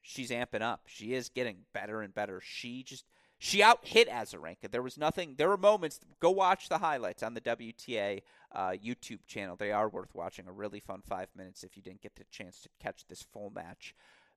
[0.00, 0.82] She's amping up.
[0.86, 2.40] She is getting better and better.
[2.42, 3.04] She just
[3.38, 4.70] she out hit Azarenka.
[4.70, 5.34] There was nothing.
[5.38, 6.00] There were moments.
[6.20, 8.22] Go watch the highlights on the WTA
[8.52, 9.54] uh, YouTube channel.
[9.56, 10.48] They are worth watching.
[10.48, 13.50] A really fun five minutes if you didn't get the chance to catch this full
[13.50, 13.94] match.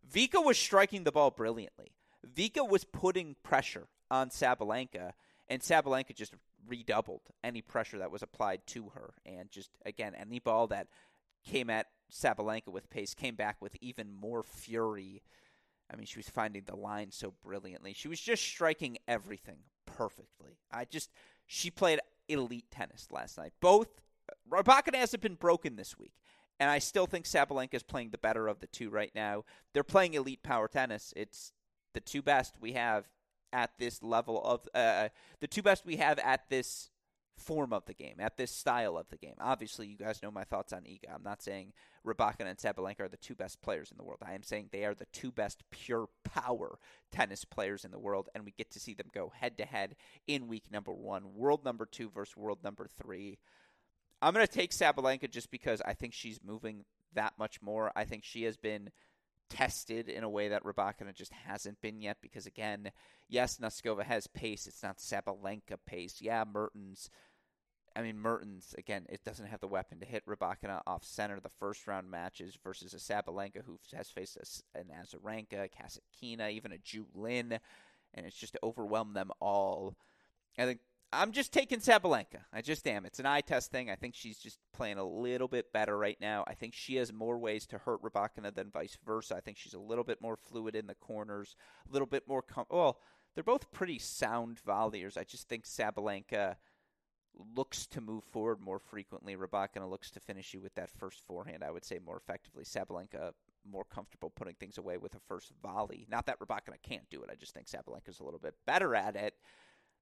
[0.10, 1.94] Vika was striking the ball brilliantly.
[2.36, 5.14] Vika was putting pressure on Sabalenka,
[5.50, 6.34] and Sabalenka just
[6.68, 9.14] redoubled any pressure that was applied to her.
[9.26, 10.88] And just again, any ball that
[11.44, 15.24] came at Sabalenka with pace came back with even more fury
[15.92, 17.94] I mean, she was finding the line so brilliantly.
[17.94, 20.58] She was just striking everything perfectly.
[20.72, 21.12] I just
[21.48, 22.00] she played
[22.30, 23.54] elite tennis last night.
[23.60, 23.90] Both
[24.50, 26.14] Rybakina hasn't been broken this week,
[26.60, 29.44] and I still think Sabalenka is playing the better of the two right now.
[29.74, 31.14] They're playing elite power tennis.
[31.16, 31.52] It's
[31.94, 33.06] the two best we have
[33.52, 35.10] at this level of uh,
[35.42, 36.91] the two best we have at this
[37.42, 39.36] form of the game, at this style of the game.
[39.40, 41.14] Obviously, you guys know my thoughts on Iga.
[41.14, 41.74] I'm not saying
[42.06, 44.20] Rybakina and Sabalenka are the two best players in the world.
[44.26, 46.80] I am saying they are the two best pure power
[47.12, 49.96] tennis players in the world, and we get to see them go head to head
[50.28, 53.38] in week number one, world number two versus world number three.
[54.22, 57.92] I'm going to take Sabalenka just because I think she's moving that much more.
[57.96, 58.92] I think she has been
[59.50, 62.18] tested in a way that Rybakina just hasn't been yet.
[62.22, 62.92] Because again,
[63.28, 64.68] yes, Noskova has pace.
[64.68, 66.22] It's not Sabalenka pace.
[66.22, 67.10] Yeah, Mertens
[67.96, 71.50] I mean, Mertens, again, it doesn't have the weapon to hit Rybakina off center the
[71.50, 76.78] first round matches versus a Sabalenka who has faced a, an Azarenka, Kasatkina, even a
[76.78, 79.96] Ju and it's just to overwhelm them all.
[80.58, 80.80] I think
[81.14, 82.44] I'm just taking Sabalenka.
[82.54, 83.06] I just am.
[83.06, 83.90] It's an eye test thing.
[83.90, 86.46] I think she's just playing a little bit better right now.
[86.48, 89.36] I think she has more ways to hurt Rybakina than vice versa.
[89.36, 91.56] I think she's a little bit more fluid in the corners,
[91.90, 92.42] a little bit more.
[92.42, 93.00] Com- well,
[93.36, 95.18] they're both pretty sound volleyers.
[95.18, 96.56] I just think Sabalenka–
[97.56, 99.36] looks to move forward more frequently.
[99.36, 102.64] Rybakina looks to finish you with that first forehand, I would say, more effectively.
[102.64, 103.32] Sabalenka
[103.70, 106.08] more comfortable putting things away with a first volley.
[106.10, 107.30] Not that Rybakina can't do it.
[107.32, 109.36] I just think Sabalenka's a little bit better at it.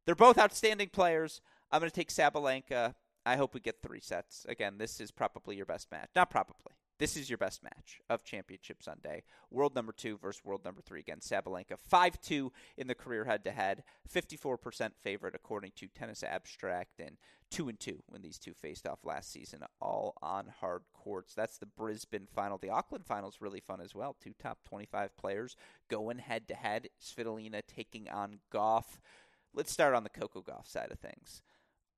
[0.05, 1.41] They're both outstanding players.
[1.71, 2.95] I'm going to take Sabalenka.
[3.25, 4.45] I hope we get three sets.
[4.47, 6.09] Again, this is probably your best match.
[6.15, 6.73] Not probably.
[6.99, 9.23] This is your best match of Championship Sunday.
[9.49, 11.79] World number two versus world number three against Sabalenka.
[11.79, 13.83] 5 2 in the career head to head.
[14.13, 17.15] 54% favorite according to Tennis Abstract, and
[17.51, 21.33] 2 and 2 when these two faced off last season, all on hard courts.
[21.33, 22.57] That's the Brisbane final.
[22.57, 24.17] The Auckland final is really fun as well.
[24.21, 25.55] Two top 25 players
[25.89, 26.89] going head to head.
[27.01, 28.97] Svitolina taking on Gauff.
[29.53, 31.41] Let's start on the Coco Gauff side of things.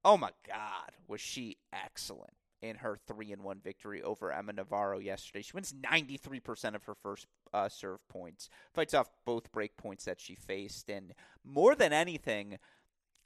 [0.05, 4.99] Oh my God, was she excellent in her three and one victory over Emma Navarro
[4.99, 5.41] yesterday.
[5.41, 10.19] She wins 93% of her first uh, serve points, fights off both break points that
[10.19, 12.59] she faced, and more than anything,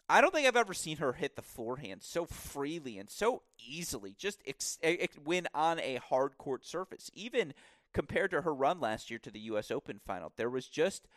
[0.07, 4.15] I don't think I've ever seen her hit the forehand so freely and so easily,
[4.17, 7.09] just ex- ex- win on a hard court surface.
[7.13, 7.53] Even
[7.93, 9.71] compared to her run last year to the U.S.
[9.71, 11.07] Open final, there was just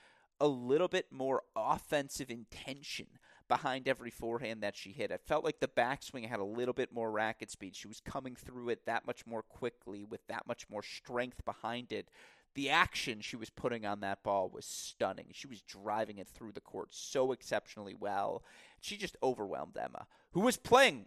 [0.40, 3.06] a little bit more offensive intention
[3.48, 5.10] behind every forehand that she hit.
[5.10, 7.74] I felt like the backswing had a little bit more racket speed.
[7.74, 11.92] She was coming through it that much more quickly with that much more strength behind
[11.92, 12.08] it
[12.58, 15.26] the action she was putting on that ball was stunning.
[15.32, 18.42] She was driving it through the court so exceptionally well.
[18.80, 21.06] She just overwhelmed Emma, who was playing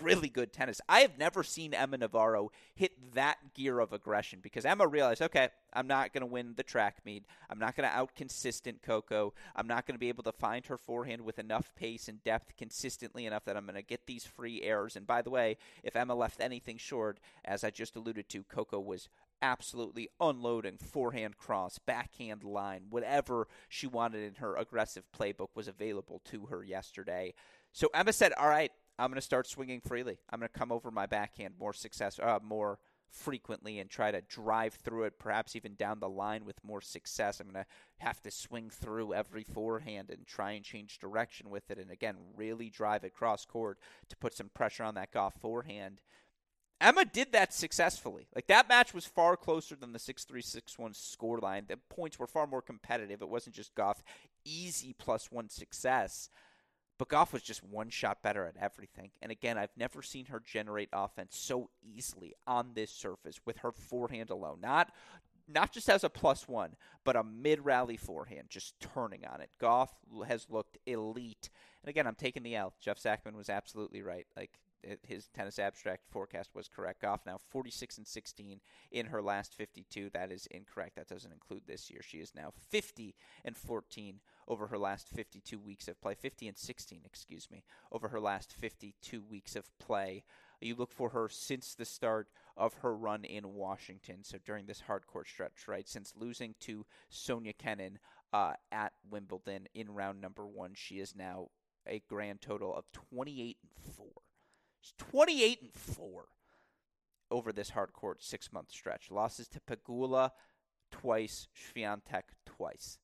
[0.00, 0.80] really good tennis.
[0.88, 5.48] I have never seen Emma Navarro hit that gear of aggression because Emma realized, okay,
[5.72, 7.24] I'm not going to win the track meet.
[7.50, 9.34] I'm not going to out consistent Coco.
[9.54, 12.56] I'm not going to be able to find her forehand with enough pace and depth
[12.56, 14.96] consistently enough that I'm going to get these free errors.
[14.96, 18.80] And by the way, if Emma left anything short, as I just alluded to, Coco
[18.80, 19.08] was
[19.42, 26.20] absolutely unloading forehand cross, backhand line, whatever she wanted in her aggressive playbook was available
[26.24, 27.34] to her yesterday.
[27.72, 30.18] So Emma said, "All right, I'm going to start swinging freely.
[30.30, 32.78] I'm going to come over my backhand more success, uh, more
[33.10, 37.40] frequently, and try to drive through it, perhaps even down the line with more success.
[37.40, 41.70] I'm going to have to swing through every forehand and try and change direction with
[41.70, 43.78] it, and again, really drive it cross court
[44.08, 46.00] to put some pressure on that Gauff forehand."
[46.80, 48.28] Emma did that successfully.
[48.34, 51.68] Like that match was far closer than the 6-3 6-1 scoreline.
[51.68, 53.22] The points were far more competitive.
[53.22, 54.02] It wasn't just Gauff
[54.44, 56.28] easy plus 1 success.
[56.98, 59.10] But Gauff was just one shot better at everything.
[59.20, 63.72] And again, I've never seen her generate offense so easily on this surface with her
[63.72, 64.58] forehand alone.
[64.62, 64.92] Not
[65.48, 69.50] not just as a plus one, but a mid rally forehand, just turning on it.
[69.60, 69.90] Gauff
[70.26, 71.50] has looked elite.
[71.82, 72.74] And again, I'm taking the L.
[72.80, 74.26] Jeff Sackmann was absolutely right.
[74.36, 74.58] Like
[75.02, 77.02] his tennis abstract forecast was correct.
[77.02, 80.10] Gauff now 46 and 16 in her last 52.
[80.10, 80.96] That is incorrect.
[80.96, 82.00] That doesn't include this year.
[82.02, 86.14] She is now 50 and 14 over her last 52 weeks of play.
[86.14, 90.24] 50 and 16, excuse me, over her last 52 weeks of play.
[90.60, 94.22] You look for her since the start of her run in Washington.
[94.22, 97.98] So during this hardcore stretch, right, since losing to Sofia Kenin
[98.32, 101.48] uh, at Wimbledon in round number one, she is now
[101.86, 104.06] a grand total of 28 and 4.
[104.98, 106.24] 28 and 4
[107.30, 109.10] over this hard court six month stretch.
[109.10, 110.30] Losses to Pegula
[110.90, 112.98] twice, Swiatek twice.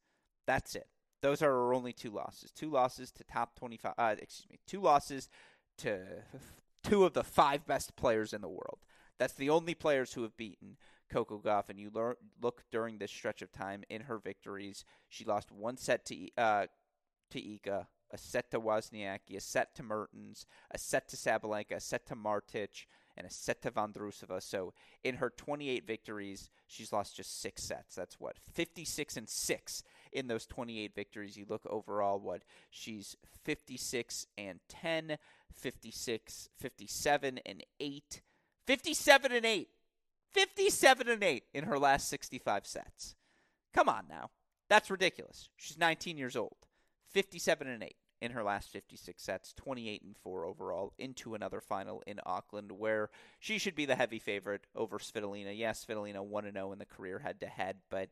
[0.47, 0.89] That's it.
[1.23, 2.51] Those are her only two losses.
[2.51, 5.29] Two losses to top 25, uh, excuse me, two losses
[5.79, 6.01] to
[6.83, 8.81] two of the five best players in the world.
[9.19, 10.77] That's the only players who have beaten
[11.09, 11.69] Coco Gauff.
[11.69, 11.91] And you
[12.41, 16.67] look during this stretch of time in her victories, she lost one set to uh,
[17.31, 21.81] to Iga, a set to Wozniacki, a set to Mertens, a set to Sabalenka, a
[21.81, 24.43] set to Martic, and a set to Vondrousova.
[24.43, 27.95] So in her 28 victories, she's lost just six sets.
[27.95, 31.37] That's what 56 and six in those 28 victories.
[31.37, 35.19] You look overall, what she's 56 and 10,
[35.55, 38.23] 56, 57 and eight,
[38.67, 39.69] 57 and eight,
[40.33, 43.15] 57 and eight in her last 65 sets.
[43.75, 44.31] Come on now,
[44.69, 45.49] that's ridiculous.
[45.57, 46.57] She's 19 years old.
[47.13, 52.03] 57 and 8 in her last 56 sets, 28 and 4 overall, into another final
[52.07, 55.57] in Auckland, where she should be the heavy favorite over Svitolina.
[55.57, 58.11] Yes, Svitolina 1 0 in the career head to head, but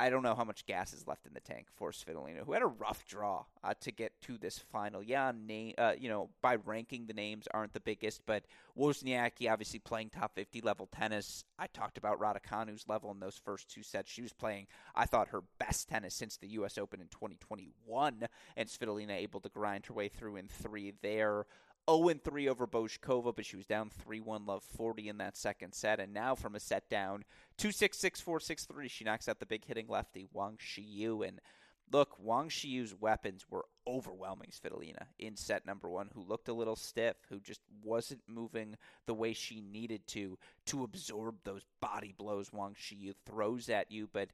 [0.00, 2.62] I don't know how much gas is left in the tank for Svitolina, who had
[2.62, 5.02] a rough draw uh, to get to this final.
[5.02, 8.44] Yeah, name, uh, you know, by ranking the names aren't the biggest, but
[8.78, 11.44] Wozniacki obviously playing top 50 level tennis.
[11.58, 14.10] I talked about Raducanu's level in those first two sets.
[14.10, 16.78] She was playing, I thought, her best tennis since the U.S.
[16.78, 21.44] Open in 2021, and Svitolina able to grind her way through in three there.
[21.88, 25.74] 0 3 over Bouzkova, but she was down 3 1 love 40 in that second
[25.74, 26.00] set.
[26.00, 27.24] And now from a set down
[27.58, 31.26] 2 6 6 4 6 3, she knocks out the big hitting lefty, Wang Xiyu.
[31.26, 31.40] And
[31.92, 36.76] look, Wang Xiyu's weapons were overwhelming Svitolina in set number one, who looked a little
[36.76, 42.52] stiff, who just wasn't moving the way she needed to to absorb those body blows
[42.52, 44.08] Wang Xiyu throws at you.
[44.12, 44.30] But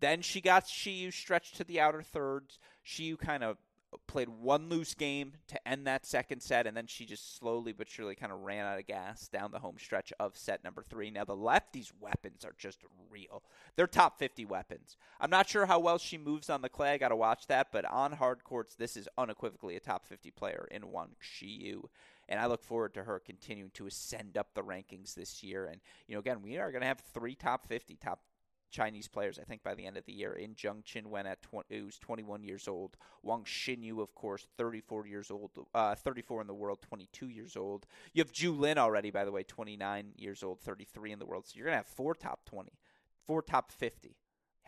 [0.00, 2.58] then she got Xiyu stretched to the outer thirds.
[2.86, 3.58] Xiyu kind of
[4.06, 7.88] played one loose game to end that second set, and then she just slowly but
[7.88, 11.10] surely kind of ran out of gas down the home stretch of set number three.
[11.10, 13.42] Now, the lefties' weapons are just real.
[13.76, 14.96] They're top 50 weapons.
[15.20, 16.92] I'm not sure how well she moves on the clay.
[16.92, 20.30] I got to watch that, but on hard courts, this is unequivocally a top 50
[20.30, 21.84] player in Wang Xiyu.
[22.28, 25.66] And I look forward to her continuing to ascend up the rankings this year.
[25.66, 28.20] And, you know, again, we are going to have three top 50, top
[28.70, 30.32] Chinese players, I think, by the end of the year.
[30.32, 32.96] In Jung Chin Qinwen at 20, who's 21 years old.
[33.22, 37.86] Wang Xinyu, of course, 34 years old, uh, 34 in the world, 22 years old.
[38.12, 41.46] You have Zhu Lin already, by the way, 29 years old, 33 in the world.
[41.46, 42.72] So you're going to have four top 20,
[43.26, 44.16] four top 50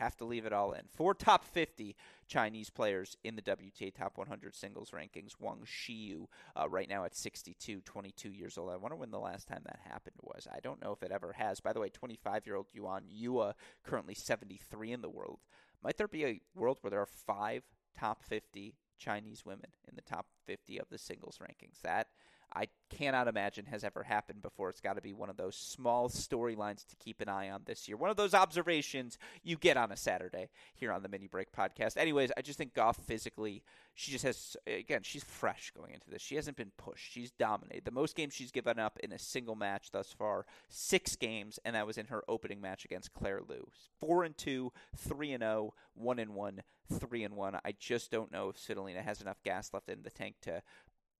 [0.02, 0.82] have to leave it all in.
[0.94, 1.96] Four top 50
[2.28, 5.32] Chinese players in the WTA Top 100 singles rankings.
[5.38, 6.26] Wang Xiyu,
[6.56, 8.70] uh, right now at 62, 22 years old.
[8.70, 10.46] I wonder when the last time that happened was.
[10.52, 11.60] I don't know if it ever has.
[11.60, 15.40] By the way, 25 year old Yuan Yue, currently 73 in the world.
[15.82, 17.64] Might there be a world where there are five
[17.98, 21.80] top 50 Chinese women in the top 50 of the singles rankings?
[21.82, 22.08] That
[22.54, 24.68] I cannot imagine has ever happened before.
[24.68, 27.88] It's got to be one of those small storylines to keep an eye on this
[27.88, 27.96] year.
[27.96, 31.96] One of those observations you get on a Saturday here on the Mini Break podcast.
[31.96, 33.62] Anyways, I just think Gauff physically,
[33.94, 36.22] she just has, again, she's fresh going into this.
[36.22, 37.10] She hasn't been pushed.
[37.10, 37.84] She's dominated.
[37.84, 41.74] The most games she's given up in a single match thus far, six games, and
[41.74, 43.68] that was in her opening match against Claire Liu.
[43.98, 46.62] Four and two, three and oh, one and one,
[46.98, 47.58] three and one.
[47.64, 50.62] I just don't know if Svitolina has enough gas left in the tank to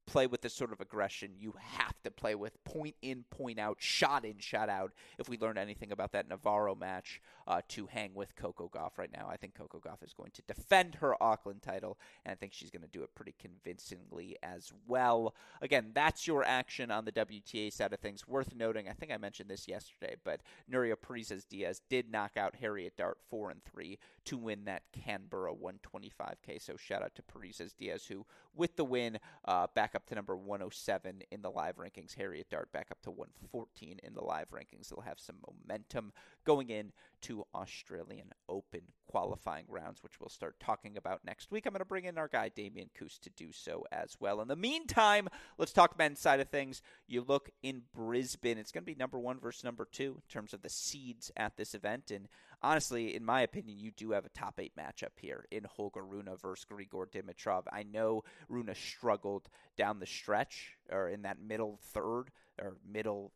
[0.06, 3.76] play with this sort of aggression you have to play with point in, point out,
[3.80, 4.92] shot in, shot out.
[5.18, 9.12] If we learn anything about that Navarro match uh, to hang with Coco Gauff right
[9.12, 12.52] now, I think Coco Gauff is going to defend her Auckland title, and I think
[12.52, 15.34] she's going to do it pretty convincingly as well.
[15.60, 18.26] Again, that's your action on the WTA side of things.
[18.26, 20.40] Worth noting, I think I mentioned this yesterday, but
[20.70, 25.52] Nuria Parrizas Diaz did knock out Harriet Dart 4 and 3 to win that Canberra
[25.54, 26.60] 125K.
[26.60, 30.14] So shout out to Parrizas Diaz, who, with the win, uh, back back up to
[30.14, 32.16] number 107 in the live rankings.
[32.16, 34.88] Harriet Dart back up to 114 in the live rankings.
[34.88, 36.12] They'll have some momentum
[36.44, 36.92] going in
[37.22, 41.66] to Australian Open qualifying rounds, which we'll start talking about next week.
[41.66, 44.40] I'm going to bring in our guy Damian Coos to do so as well.
[44.40, 45.28] In the meantime,
[45.58, 46.82] let's talk men's side of things.
[47.06, 50.52] You look in Brisbane; it's going to be number one versus number two in terms
[50.52, 52.28] of the seeds at this event, and
[52.62, 56.28] honestly, in my opinion, you do have a top eight matchup here in Holger Rune
[56.40, 57.64] versus Grigor Dimitrov.
[57.72, 63.32] I know Rune struggled down the stretch or in that middle third or middle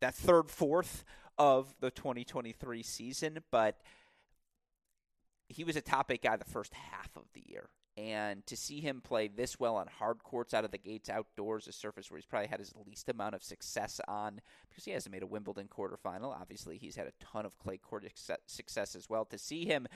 [0.00, 1.04] that third fourth
[1.38, 3.78] of the 2023 season, but
[5.48, 7.68] he was a top eight guy the first half of the year.
[7.98, 11.66] And to see him play this well on hard courts out of the gates, outdoors,
[11.66, 14.40] a surface where he's probably had his least amount of success on,
[14.70, 16.40] because he hasn't made a Wimbledon quarterfinal.
[16.40, 18.06] Obviously, he's had a ton of clay court
[18.46, 19.24] success as well.
[19.24, 19.88] To see him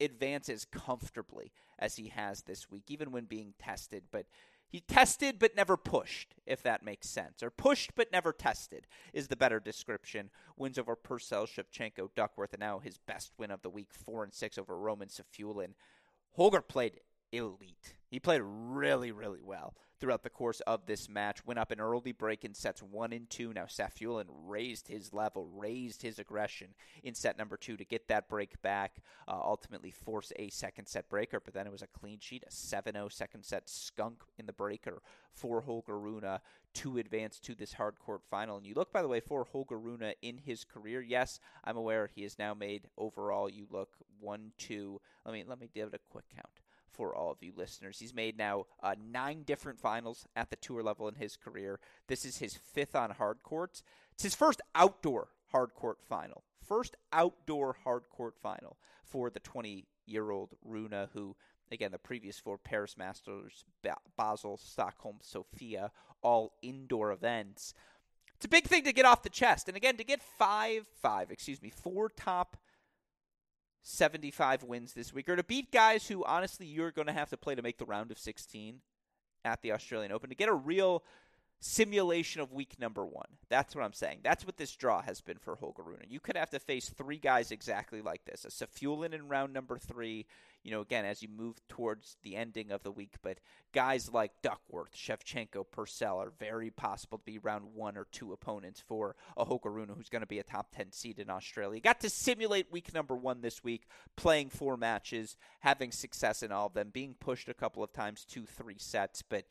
[0.00, 4.24] advance as comfortably as he has this week, even when being tested, but
[4.66, 7.42] he tested but never pushed, if that makes sense.
[7.42, 10.30] Or pushed but never tested is the better description.
[10.56, 14.32] Wins over Purcell, Shevchenko, Duckworth, and now his best win of the week, four and
[14.32, 15.74] six over Roman Safiullin.
[16.32, 17.00] Holger played
[17.36, 17.94] elite.
[18.10, 21.44] He played really, really well throughout the course of this match.
[21.44, 23.52] Went up an early break in sets one and two.
[23.52, 28.28] Now Safiullin raised his level, raised his aggression in set number two to get that
[28.28, 31.40] break back, uh, ultimately force a second set breaker.
[31.40, 34.52] But then it was a clean sheet, a 7 0 second set skunk in the
[34.52, 36.38] breaker for Holger Rune
[36.74, 38.56] to advance to this hard court final.
[38.56, 41.00] And you look, by the way, for Holger Rune in his career.
[41.00, 43.48] Yes, I'm aware he has now made overall.
[43.48, 45.00] You look one, two.
[45.24, 46.63] Let me let me give it a quick count
[46.94, 47.98] for all of you listeners.
[47.98, 51.80] He's made now uh, nine different finals at the tour level in his career.
[52.08, 53.82] This is his fifth on hard courts.
[54.12, 56.44] It's his first outdoor hard court final.
[56.66, 61.36] First outdoor hard court final for the 20 year old Rune, who,
[61.70, 63.64] again, the previous four Paris Masters,
[64.16, 65.90] Basel, Stockholm, Sofia,
[66.22, 67.74] all indoor events.
[68.36, 69.68] It's a big thing to get off the chest.
[69.68, 72.56] And again, to get five, five, excuse me, four top
[73.84, 77.36] 75 wins this week, or to beat guys who honestly you're going to have to
[77.36, 78.80] play to make the round of 16
[79.44, 81.04] at the Australian Open to get a real
[81.64, 83.26] simulation of week number one.
[83.48, 84.18] That's what I'm saying.
[84.22, 86.04] That's what this draw has been for Holger Rune.
[86.10, 88.44] You could have to face three guys exactly like this.
[88.44, 90.26] A Safiullin in round number three,
[90.62, 93.38] you know, again, as you move towards the ending of the week, but
[93.72, 98.82] guys like Duckworth, Shevchenko, Purcell are very possible to be round one or two opponents
[98.86, 101.80] for a Holger Rune who's going to be a top 10 seed in Australia.
[101.80, 103.84] Got to simulate week number one this week,
[104.16, 108.26] playing four matches, having success in all of them, being pushed a couple of times,
[108.26, 109.46] two, three sets, but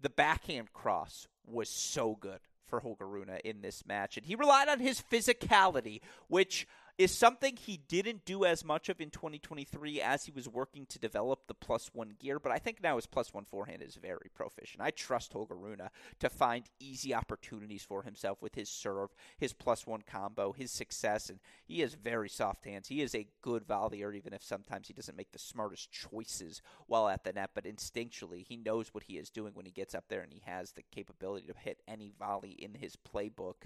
[0.00, 4.16] the backhand cross was so good for Holger Rune in this match.
[4.16, 6.66] And he relied on his physicality, which
[6.96, 10.98] is something he didn't do as much of in 2023 as he was working to
[10.98, 12.38] develop the plus one gear.
[12.38, 14.80] But I think now his plus one forehand is very proficient.
[14.80, 15.82] I trust Holger Rune
[16.20, 21.28] to find easy opportunities for himself with his serve, his plus one combo, his success.
[21.30, 22.86] And he has very soft hands.
[22.86, 27.08] He is a good volleyer, even if sometimes he doesn't make the smartest choices while
[27.08, 27.50] at the net.
[27.54, 30.42] But instinctually, he knows what he is doing when he gets up there and he
[30.46, 33.64] has the capability to hit any volley in his playbook.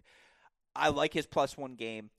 [0.74, 2.10] I like his plus one game.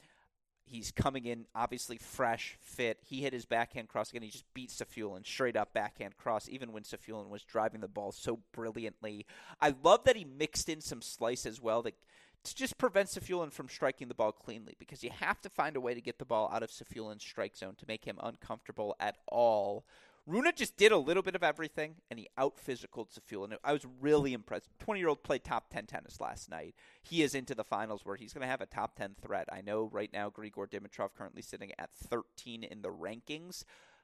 [0.69, 2.99] He's coming in obviously fresh, fit.
[3.03, 4.21] He hit his backhand cross again.
[4.21, 8.11] He just beat Safiullin straight up backhand cross, even when Safiullin was driving the ball
[8.11, 9.25] so brilliantly.
[9.59, 11.95] I love that he mixed in some slice as well that
[12.43, 15.81] to just prevent Safiullin from striking the ball cleanly because you have to find a
[15.81, 19.17] way to get the ball out of Safiullin's strike zone to make him uncomfortable at
[19.27, 19.85] all.
[20.29, 23.57] Rune just did a little bit of everything, and he out physicaled Safiullin.
[23.63, 24.69] I was really impressed.
[24.77, 26.75] 20 year old played top 10 tennis last night.
[27.01, 29.49] He is into the finals where he's going to have a top 10 threat.
[29.51, 33.63] I know right now Grigor Dimitrov currently sitting at 13 in the rankings,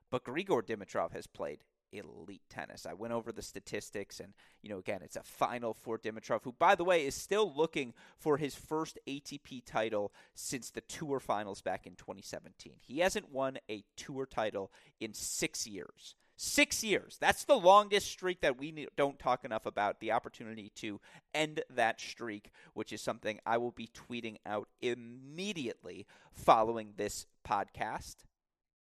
[0.10, 1.60] but Grigor Dimitrov has played
[1.98, 2.86] elite tennis.
[2.86, 6.54] I went over the statistics, and you know, again, it's a final for Dimitrov, who,
[6.54, 11.62] by the way, is still looking for his first ATP title since the Tour Finals
[11.62, 12.74] back in 2017.
[12.82, 16.16] He hasn't won a Tour title in six years.
[16.38, 17.18] Six years.
[17.22, 20.02] That's the longest streak that we don't talk enough about.
[20.02, 21.00] The opportunity to
[21.34, 28.18] end that streak, which is something I will be tweeting out immediately following this podcast.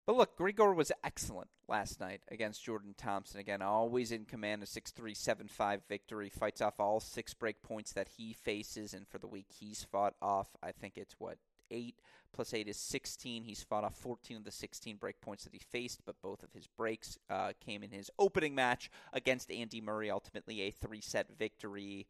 [0.05, 3.39] But look, Grigor was excellent last night against Jordan Thompson.
[3.39, 6.29] Again, always in command, a 6 3 7 5 victory.
[6.29, 10.13] Fights off all six break points that he faces, and for the week he's fought
[10.21, 11.37] off, I think it's what,
[11.71, 11.95] 8
[12.33, 13.43] plus 8 is 16.
[13.43, 16.53] He's fought off 14 of the 16 break points that he faced, but both of
[16.53, 21.35] his breaks uh, came in his opening match against Andy Murray, ultimately a three set
[21.37, 22.05] victory.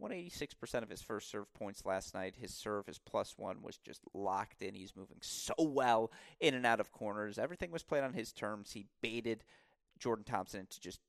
[0.00, 2.34] 186% of his first serve points last night.
[2.40, 4.74] His serve, his plus one, was just locked in.
[4.74, 7.38] He's moving so well in and out of corners.
[7.38, 8.72] Everything was played on his terms.
[8.72, 9.44] He baited
[9.98, 11.00] Jordan Thompson into just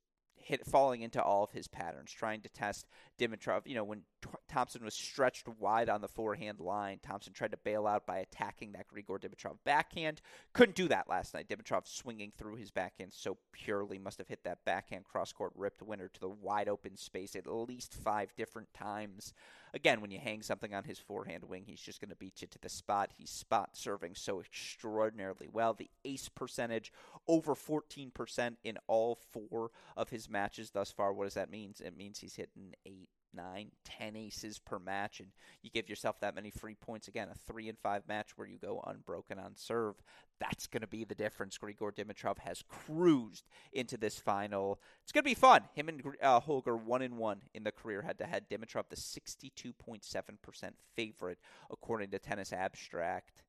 [0.44, 2.88] hit falling into all of his patterns, trying to test
[3.20, 3.62] Dimitrov.
[3.66, 7.58] You know, when T- Thompson was stretched wide on the forehand line, Thompson tried to
[7.58, 10.22] bail out by attacking that Grigor Dimitrov backhand.
[10.54, 11.48] Couldn't do that last night.
[11.50, 15.82] Dimitrov swinging through his backhand so purely must have hit that backhand cross court ripped
[15.82, 19.34] winner to the wide open space at least five different times.
[19.74, 22.48] Again, when you hang something on his forehand wing, he's just going to beat you
[22.48, 23.12] to the spot.
[23.18, 25.74] He's spot serving so extraordinarily well.
[25.74, 26.92] The ace percentage
[27.28, 31.14] over 14% in all four of his matches thus far.
[31.14, 31.74] What does that mean?
[31.84, 35.30] It means he's hitting eight, nine, ten aces per match, and
[35.62, 37.08] you give yourself that many free points.
[37.08, 39.96] Again, a three and five match where you go unbroken on serve.
[40.40, 41.58] That's going to be the difference.
[41.58, 44.80] Grigor Dimitrov has cruised into this final.
[45.04, 45.64] It's going to be fun.
[45.76, 48.46] Him and uh, Holger one and one in the career head to head.
[48.50, 51.38] Dimitrov the sixty two point seven percent favorite
[51.70, 53.44] according to Tennis Abstract.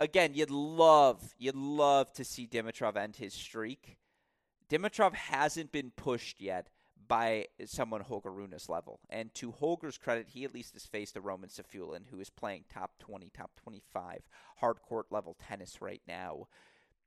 [0.00, 3.98] Again, you'd love, you'd love to see Dimitrov end his streak.
[4.68, 6.70] Dimitrov hasn't been pushed yet
[7.12, 8.98] by someone Holger Rune's level.
[9.10, 12.64] And to Holger's credit, he at least has faced a Roman Safiullin who is playing
[12.72, 16.48] top 20, top 25 hard court level tennis right now.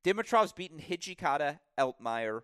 [0.04, 2.42] Dimitrov's beaten Hijikata, Altmaier.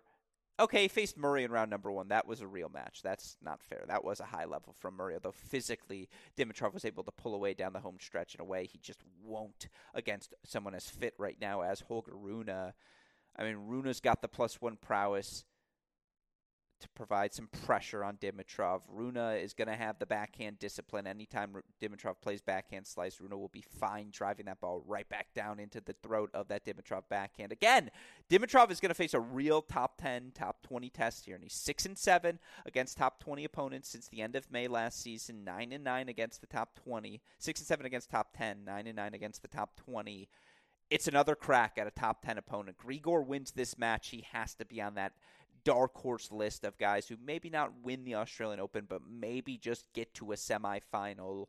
[0.58, 2.08] Okay, faced Murray in round number one.
[2.08, 2.98] That was a real match.
[3.00, 3.84] That's not fair.
[3.86, 7.54] That was a high level from Murray, although physically Dimitrov was able to pull away
[7.54, 11.38] down the home stretch in a way he just won't against someone as fit right
[11.40, 12.50] now as Holger Rune.
[12.50, 15.44] I mean, Rune's got the plus one prowess
[16.82, 18.82] to provide some pressure on Dimitrov.
[18.88, 21.06] Rune is going to have the backhand discipline.
[21.06, 25.58] Anytime Dimitrov plays backhand slice, Rune will be fine driving that ball right back down
[25.58, 27.52] into the throat of that Dimitrov backhand.
[27.52, 27.90] Again,
[28.28, 31.54] Dimitrov is going to face a real top 10, top 20 test here, and he's
[31.54, 35.72] 6 and 7 against top 20 opponents since the end of May last season, 9
[35.72, 39.14] and 9 against the top 20, 6 and 7 against top 10, 9 and 9
[39.14, 40.28] against the top 20
[40.92, 42.76] it's another crack at a top 10 opponent.
[42.76, 44.10] Grigor wins this match.
[44.10, 45.14] He has to be on that
[45.64, 49.86] dark horse list of guys who maybe not win the Australian Open, but maybe just
[49.92, 51.46] get to a semifinal.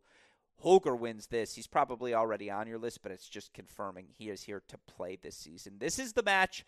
[0.57, 1.55] Holger wins this.
[1.55, 5.17] He's probably already on your list, but it's just confirming he is here to play
[5.21, 5.75] this season.
[5.79, 6.63] This is the match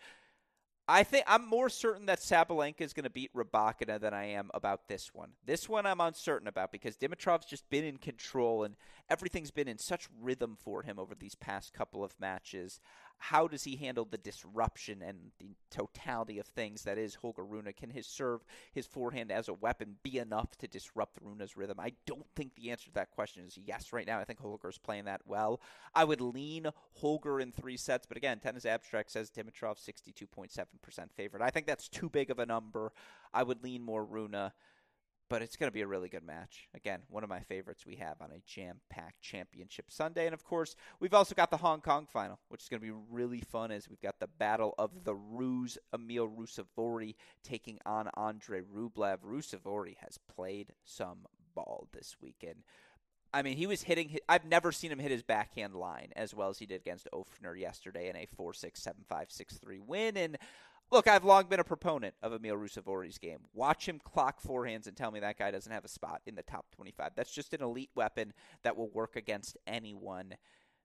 [0.88, 4.50] I think I'm more certain that Sabalenka is going to beat Rybakina than I am
[4.54, 5.30] about this one.
[5.44, 8.76] This one I'm uncertain about because Dimitrov's just been in control and
[9.10, 12.80] everything's been in such rhythm for him over these past couple of matches.
[13.18, 17.68] How does he handle the disruption and the totality of things that is Holger Rune?
[17.76, 21.80] Can his serve, his forehand as a weapon be enough to disrupt Rune's rhythm?
[21.80, 24.18] I don't think the answer to that question is yes right now.
[24.18, 25.60] I think Holger's playing that well.
[25.94, 26.68] I would lean
[27.00, 31.42] Holger in three sets, but again, Tennis Abstract says Dimitrov 62.7% favorite.
[31.42, 32.92] I think that's too big of a number.
[33.32, 34.36] I would lean more Rune
[35.28, 36.68] but it's going to be a really good match.
[36.74, 40.26] Again, one of my favorites we have on a jam packed championship Sunday.
[40.26, 42.94] And of course, we've also got the Hong Kong final, which is going to be
[43.10, 48.60] really fun as we've got the battle of the Ruse Emil Ruusuvuori taking on Andre
[48.60, 49.18] Rublev.
[49.24, 52.62] Ruusuvuori has played some ball this weekend.
[53.34, 54.16] I mean, he was hitting.
[54.28, 57.58] I've never seen him hit his backhand line as well as he did against Ofner
[57.58, 60.16] yesterday in a 4 6, 7 5, 6 3 win.
[60.16, 60.38] And
[60.92, 63.40] Look, I've long been a proponent of Emil Ruusuvuori's game.
[63.52, 66.44] Watch him clock forehands and tell me that guy doesn't have a spot in the
[66.44, 67.10] top 25.
[67.16, 68.32] That's just an elite weapon
[68.62, 70.34] that will work against anyone.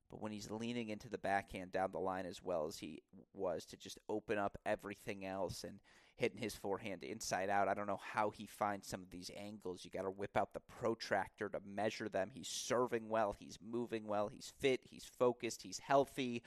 [0.09, 3.63] But when he's leaning into the backhand down the line as well as he was
[3.65, 5.79] to just open up everything else and
[6.17, 9.85] hitting his forehand inside out, I don't know how he finds some of these angles.
[9.85, 12.31] You got to whip out the protractor to measure them.
[12.33, 16.41] He's serving well, he's moving well, he's fit, he's focused, he's healthy.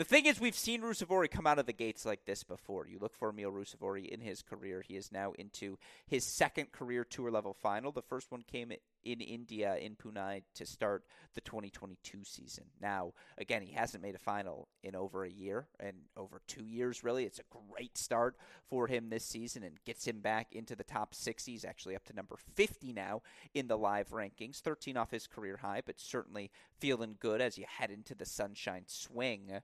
[0.00, 2.88] The thing is, we've seen Ruusuvuori come out of the gates like this before.
[2.88, 4.80] You look for Emil Ruusuvuori in his career.
[4.80, 5.76] He is now into
[6.06, 7.92] his second career tour level final.
[7.92, 8.72] The first one came
[9.04, 12.64] in India, in Pune, to start the 2022 season.
[12.80, 17.04] Now, again, he hasn't made a final in over a year and over two years,
[17.04, 17.26] really.
[17.26, 18.36] It's a great start
[18.70, 21.52] for him this season and gets him back into the top 60.
[21.52, 23.20] He's actually up to number 50 now
[23.52, 27.66] in the live rankings, 13 off his career high, but certainly feeling good as you
[27.68, 29.60] head into the sunshine swing.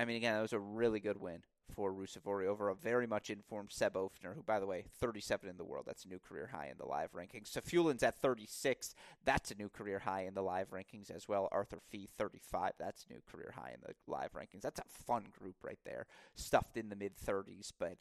[0.00, 1.42] I mean, again, that was a really good win
[1.74, 5.58] for Ruusuvuori over a very much informed Seb Ofner, who, by the way, 37 in
[5.58, 5.84] the world.
[5.86, 7.50] That's a new career high in the live rankings.
[7.50, 8.94] Safiullin's at 36.
[9.26, 11.50] That's a new career high in the live rankings as well.
[11.52, 12.72] Arthur Fils, 35.
[12.78, 14.62] That's a new career high in the live rankings.
[14.62, 17.70] That's a fun group right there, stuffed in the mid 30s.
[17.78, 17.98] But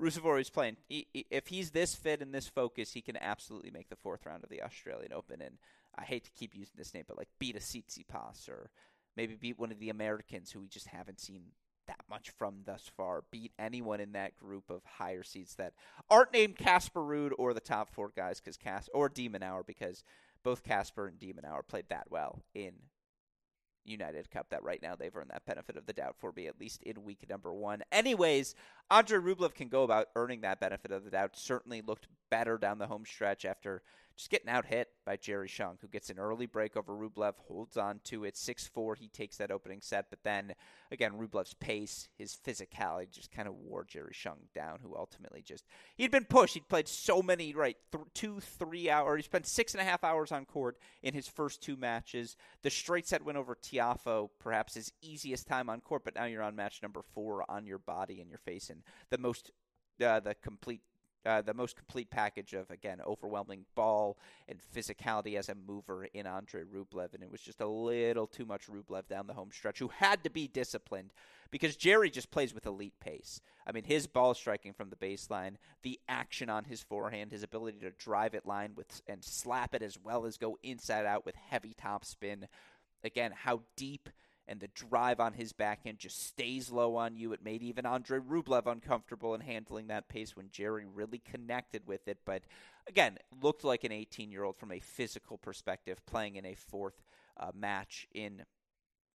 [0.00, 0.78] Ruusuvuori is playing.
[0.88, 4.50] if he's this fit and this focus, he can absolutely make the fourth round of
[4.50, 5.40] the Australian Open.
[5.40, 5.58] And
[5.96, 8.70] I hate to keep using this name, but like beat a Tsitsipas or
[9.16, 11.42] maybe beat one of the Americans who we just haven't seen
[11.86, 13.24] that much from thus far.
[13.30, 15.74] Beat anyone in that group of higher seeds that
[16.10, 20.02] aren't named Casper Ruud or the top four guys because Cas or de Minaur because
[20.42, 22.72] both Casper and de Minaur played that well in
[23.84, 26.60] United Cup that right now they've earned that benefit of the doubt for me at
[26.60, 27.82] least in week number one.
[27.92, 28.54] Anyways,
[28.90, 31.36] Andre Rublev can go about earning that benefit of the doubt.
[31.36, 33.82] Certainly looked better down the home stretch after
[34.16, 37.76] just getting out hit by Jerry Shang, who gets an early break over Rublev, holds
[37.76, 38.94] on to it 6 4.
[38.94, 40.54] He takes that opening set, but then
[40.90, 45.66] again, Rublev's pace, his physicality just kind of wore Jerry Shang down, who ultimately just,
[45.96, 46.54] he'd been pushed.
[46.54, 49.18] He'd played so many, right, th- two, three hours.
[49.18, 52.36] He spent six and a half hours on court in his first two matches.
[52.62, 56.42] The straight set win over Tiafoe, perhaps his easiest time on court, but now you're
[56.42, 59.50] on match number four on your body and your face and the most
[60.04, 60.82] uh, the complete
[61.26, 64.18] uh, the most complete package of again overwhelming ball
[64.48, 68.46] and physicality as a mover in Andre Rublev, and it was just a little too
[68.46, 71.12] much Rublev down the home stretch, who had to be disciplined
[71.50, 73.40] because Jerry just plays with elite pace.
[73.66, 77.78] I mean, his ball striking from the baseline, the action on his forehand, his ability
[77.80, 81.34] to drive it line with and slap it as well as go inside out with
[81.34, 82.44] heavy topspin.
[83.04, 84.08] Again, how deep
[84.48, 87.32] and the drive on his backhand just stays low on you.
[87.32, 92.06] It made even Andre Rublev uncomfortable in handling that pace when Jerry really connected with
[92.06, 92.18] it.
[92.24, 92.42] But
[92.86, 97.02] again, looked like an 18 year old from a physical perspective, playing in a fourth
[97.36, 98.44] uh, match in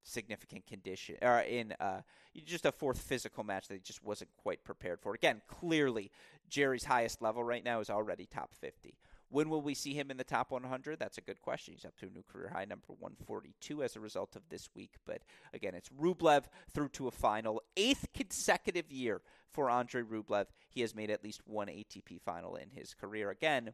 [0.02, 2.00] significant condition or in uh,
[2.46, 5.14] just a fourth physical match that he just wasn't quite prepared for.
[5.14, 6.10] Again, clearly
[6.48, 8.94] Jerry's highest level right now is already top 50.
[9.30, 10.98] When will we see him in the top 100?
[10.98, 11.74] That's a good question.
[11.74, 14.94] He's up to a new career high, number 142, as a result of this week.
[15.06, 15.22] But
[15.54, 17.62] again, it's Rublev through to a final.
[17.76, 20.46] Eighth consecutive year for Andre Rublev.
[20.68, 23.30] He has made at least one ATP final in his career.
[23.30, 23.72] Again,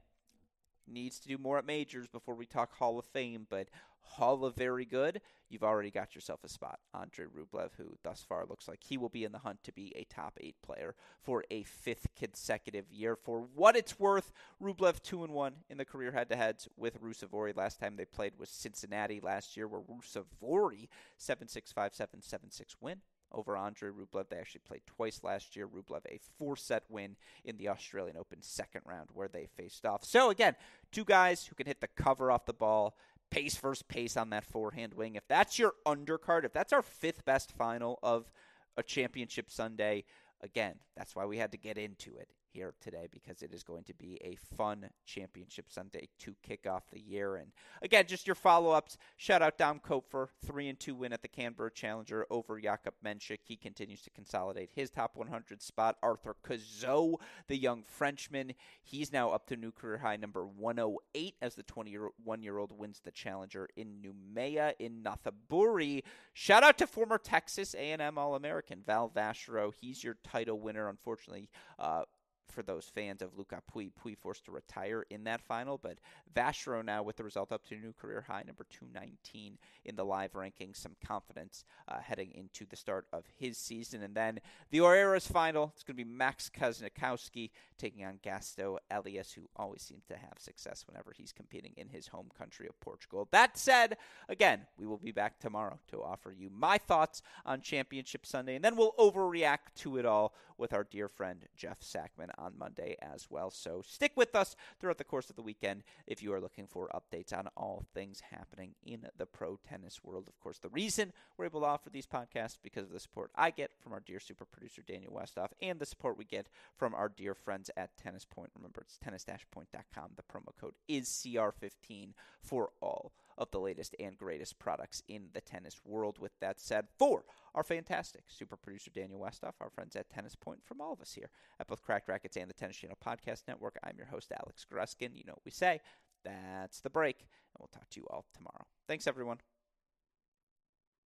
[0.88, 3.68] needs to do more at majors before we talk Hall of Fame, but
[4.00, 6.78] Hall of Very Good, you've already got yourself a spot.
[6.94, 9.92] Andre Rublev, who thus far looks like he will be in the hunt to be
[9.96, 13.16] a top eight player for a fifth consecutive year.
[13.16, 14.32] For what it's worth,
[14.62, 17.56] Rublev two and one in the career head-to-heads with Ruusuvuori.
[17.56, 22.52] Last time they played was Cincinnati last year, where Ruusuvuori seven six five seven seven
[22.52, 23.00] six win
[23.32, 24.28] over Andre Rublev.
[24.28, 25.66] They actually played twice last year.
[25.66, 30.04] Rublev a four set win in the Australian Open second round where they faced off.
[30.04, 30.56] So again,
[30.92, 32.96] two guys who can hit the cover off the ball
[33.30, 35.16] pace versus pace on that forehand wing.
[35.16, 38.30] If that's your undercard, if that's our fifth best final of
[38.76, 40.04] a championship Sunday,
[40.40, 43.84] again, that's why we had to get into it here today because it is going
[43.84, 47.36] to be a fun championship Sunday to kick off the year.
[47.36, 47.52] And
[47.82, 48.96] again, just your follow ups.
[49.18, 53.40] Shout out Dom Koepfer, three and two win at the Canberra Challenger over Jakub Mensik.
[53.44, 55.96] He continues to consolidate his top 100 spot.
[56.02, 61.56] Arthur Cazaux, the young Frenchman, he's now up to new career high number 108 as
[61.56, 66.02] the 21 year old wins the Challenger in Noumea in Nonthaburi.
[66.32, 69.74] Shout out to former Texas A&M All American Val Vacherot.
[69.78, 70.88] He's your title winner.
[70.88, 72.04] Unfortunately, uh,
[72.50, 73.92] for those fans of Luca Pouille.
[73.92, 75.98] Pouille forced to retire in that final, but
[76.34, 80.04] Vacherot now with the result up to a new career high, number 219 in the
[80.04, 80.76] live rankings.
[80.76, 84.02] Some confidence uh, heading into the start of his season.
[84.02, 84.40] And then
[84.70, 89.82] the Oeiras final, it's going to be Max Kasnikowski taking on Gaston Elias, who always
[89.82, 93.28] seems to have success whenever he's competing in his home country of Portugal.
[93.30, 93.96] That said,
[94.28, 98.64] again, we will be back tomorrow to offer you my thoughts on Championship Sunday, and
[98.64, 103.26] then we'll overreact to it all with our dear friend Jeff Sackmann on Monday as
[103.30, 103.50] well.
[103.50, 106.90] So stick with us throughout the course of the weekend if you are looking for
[106.94, 110.28] updates on all things happening in the pro tennis world.
[110.28, 113.50] Of course, the reason we're able to offer these podcasts because of the support I
[113.50, 117.08] get from our dear super producer Daniel Westoff and the support we get from our
[117.08, 118.50] dear friends at Tennis Point.
[118.54, 120.10] Remember, it's tennis-point.com.
[120.16, 122.10] The promo code is CR15
[122.40, 126.18] for all of the latest and greatest products in the tennis world.
[126.18, 127.24] With that said, for
[127.54, 131.12] our fantastic super producer Daniel Westoff, our friends at Tennis Point, from all of us
[131.12, 131.30] here
[131.60, 135.16] at both Cracked Racquets and the Tennis Channel Podcast Network, I'm your host, Alex Gruskin.
[135.16, 135.80] You know what we say.
[136.24, 138.66] That's the break, and we'll talk to you all tomorrow.
[138.88, 139.38] Thanks, everyone.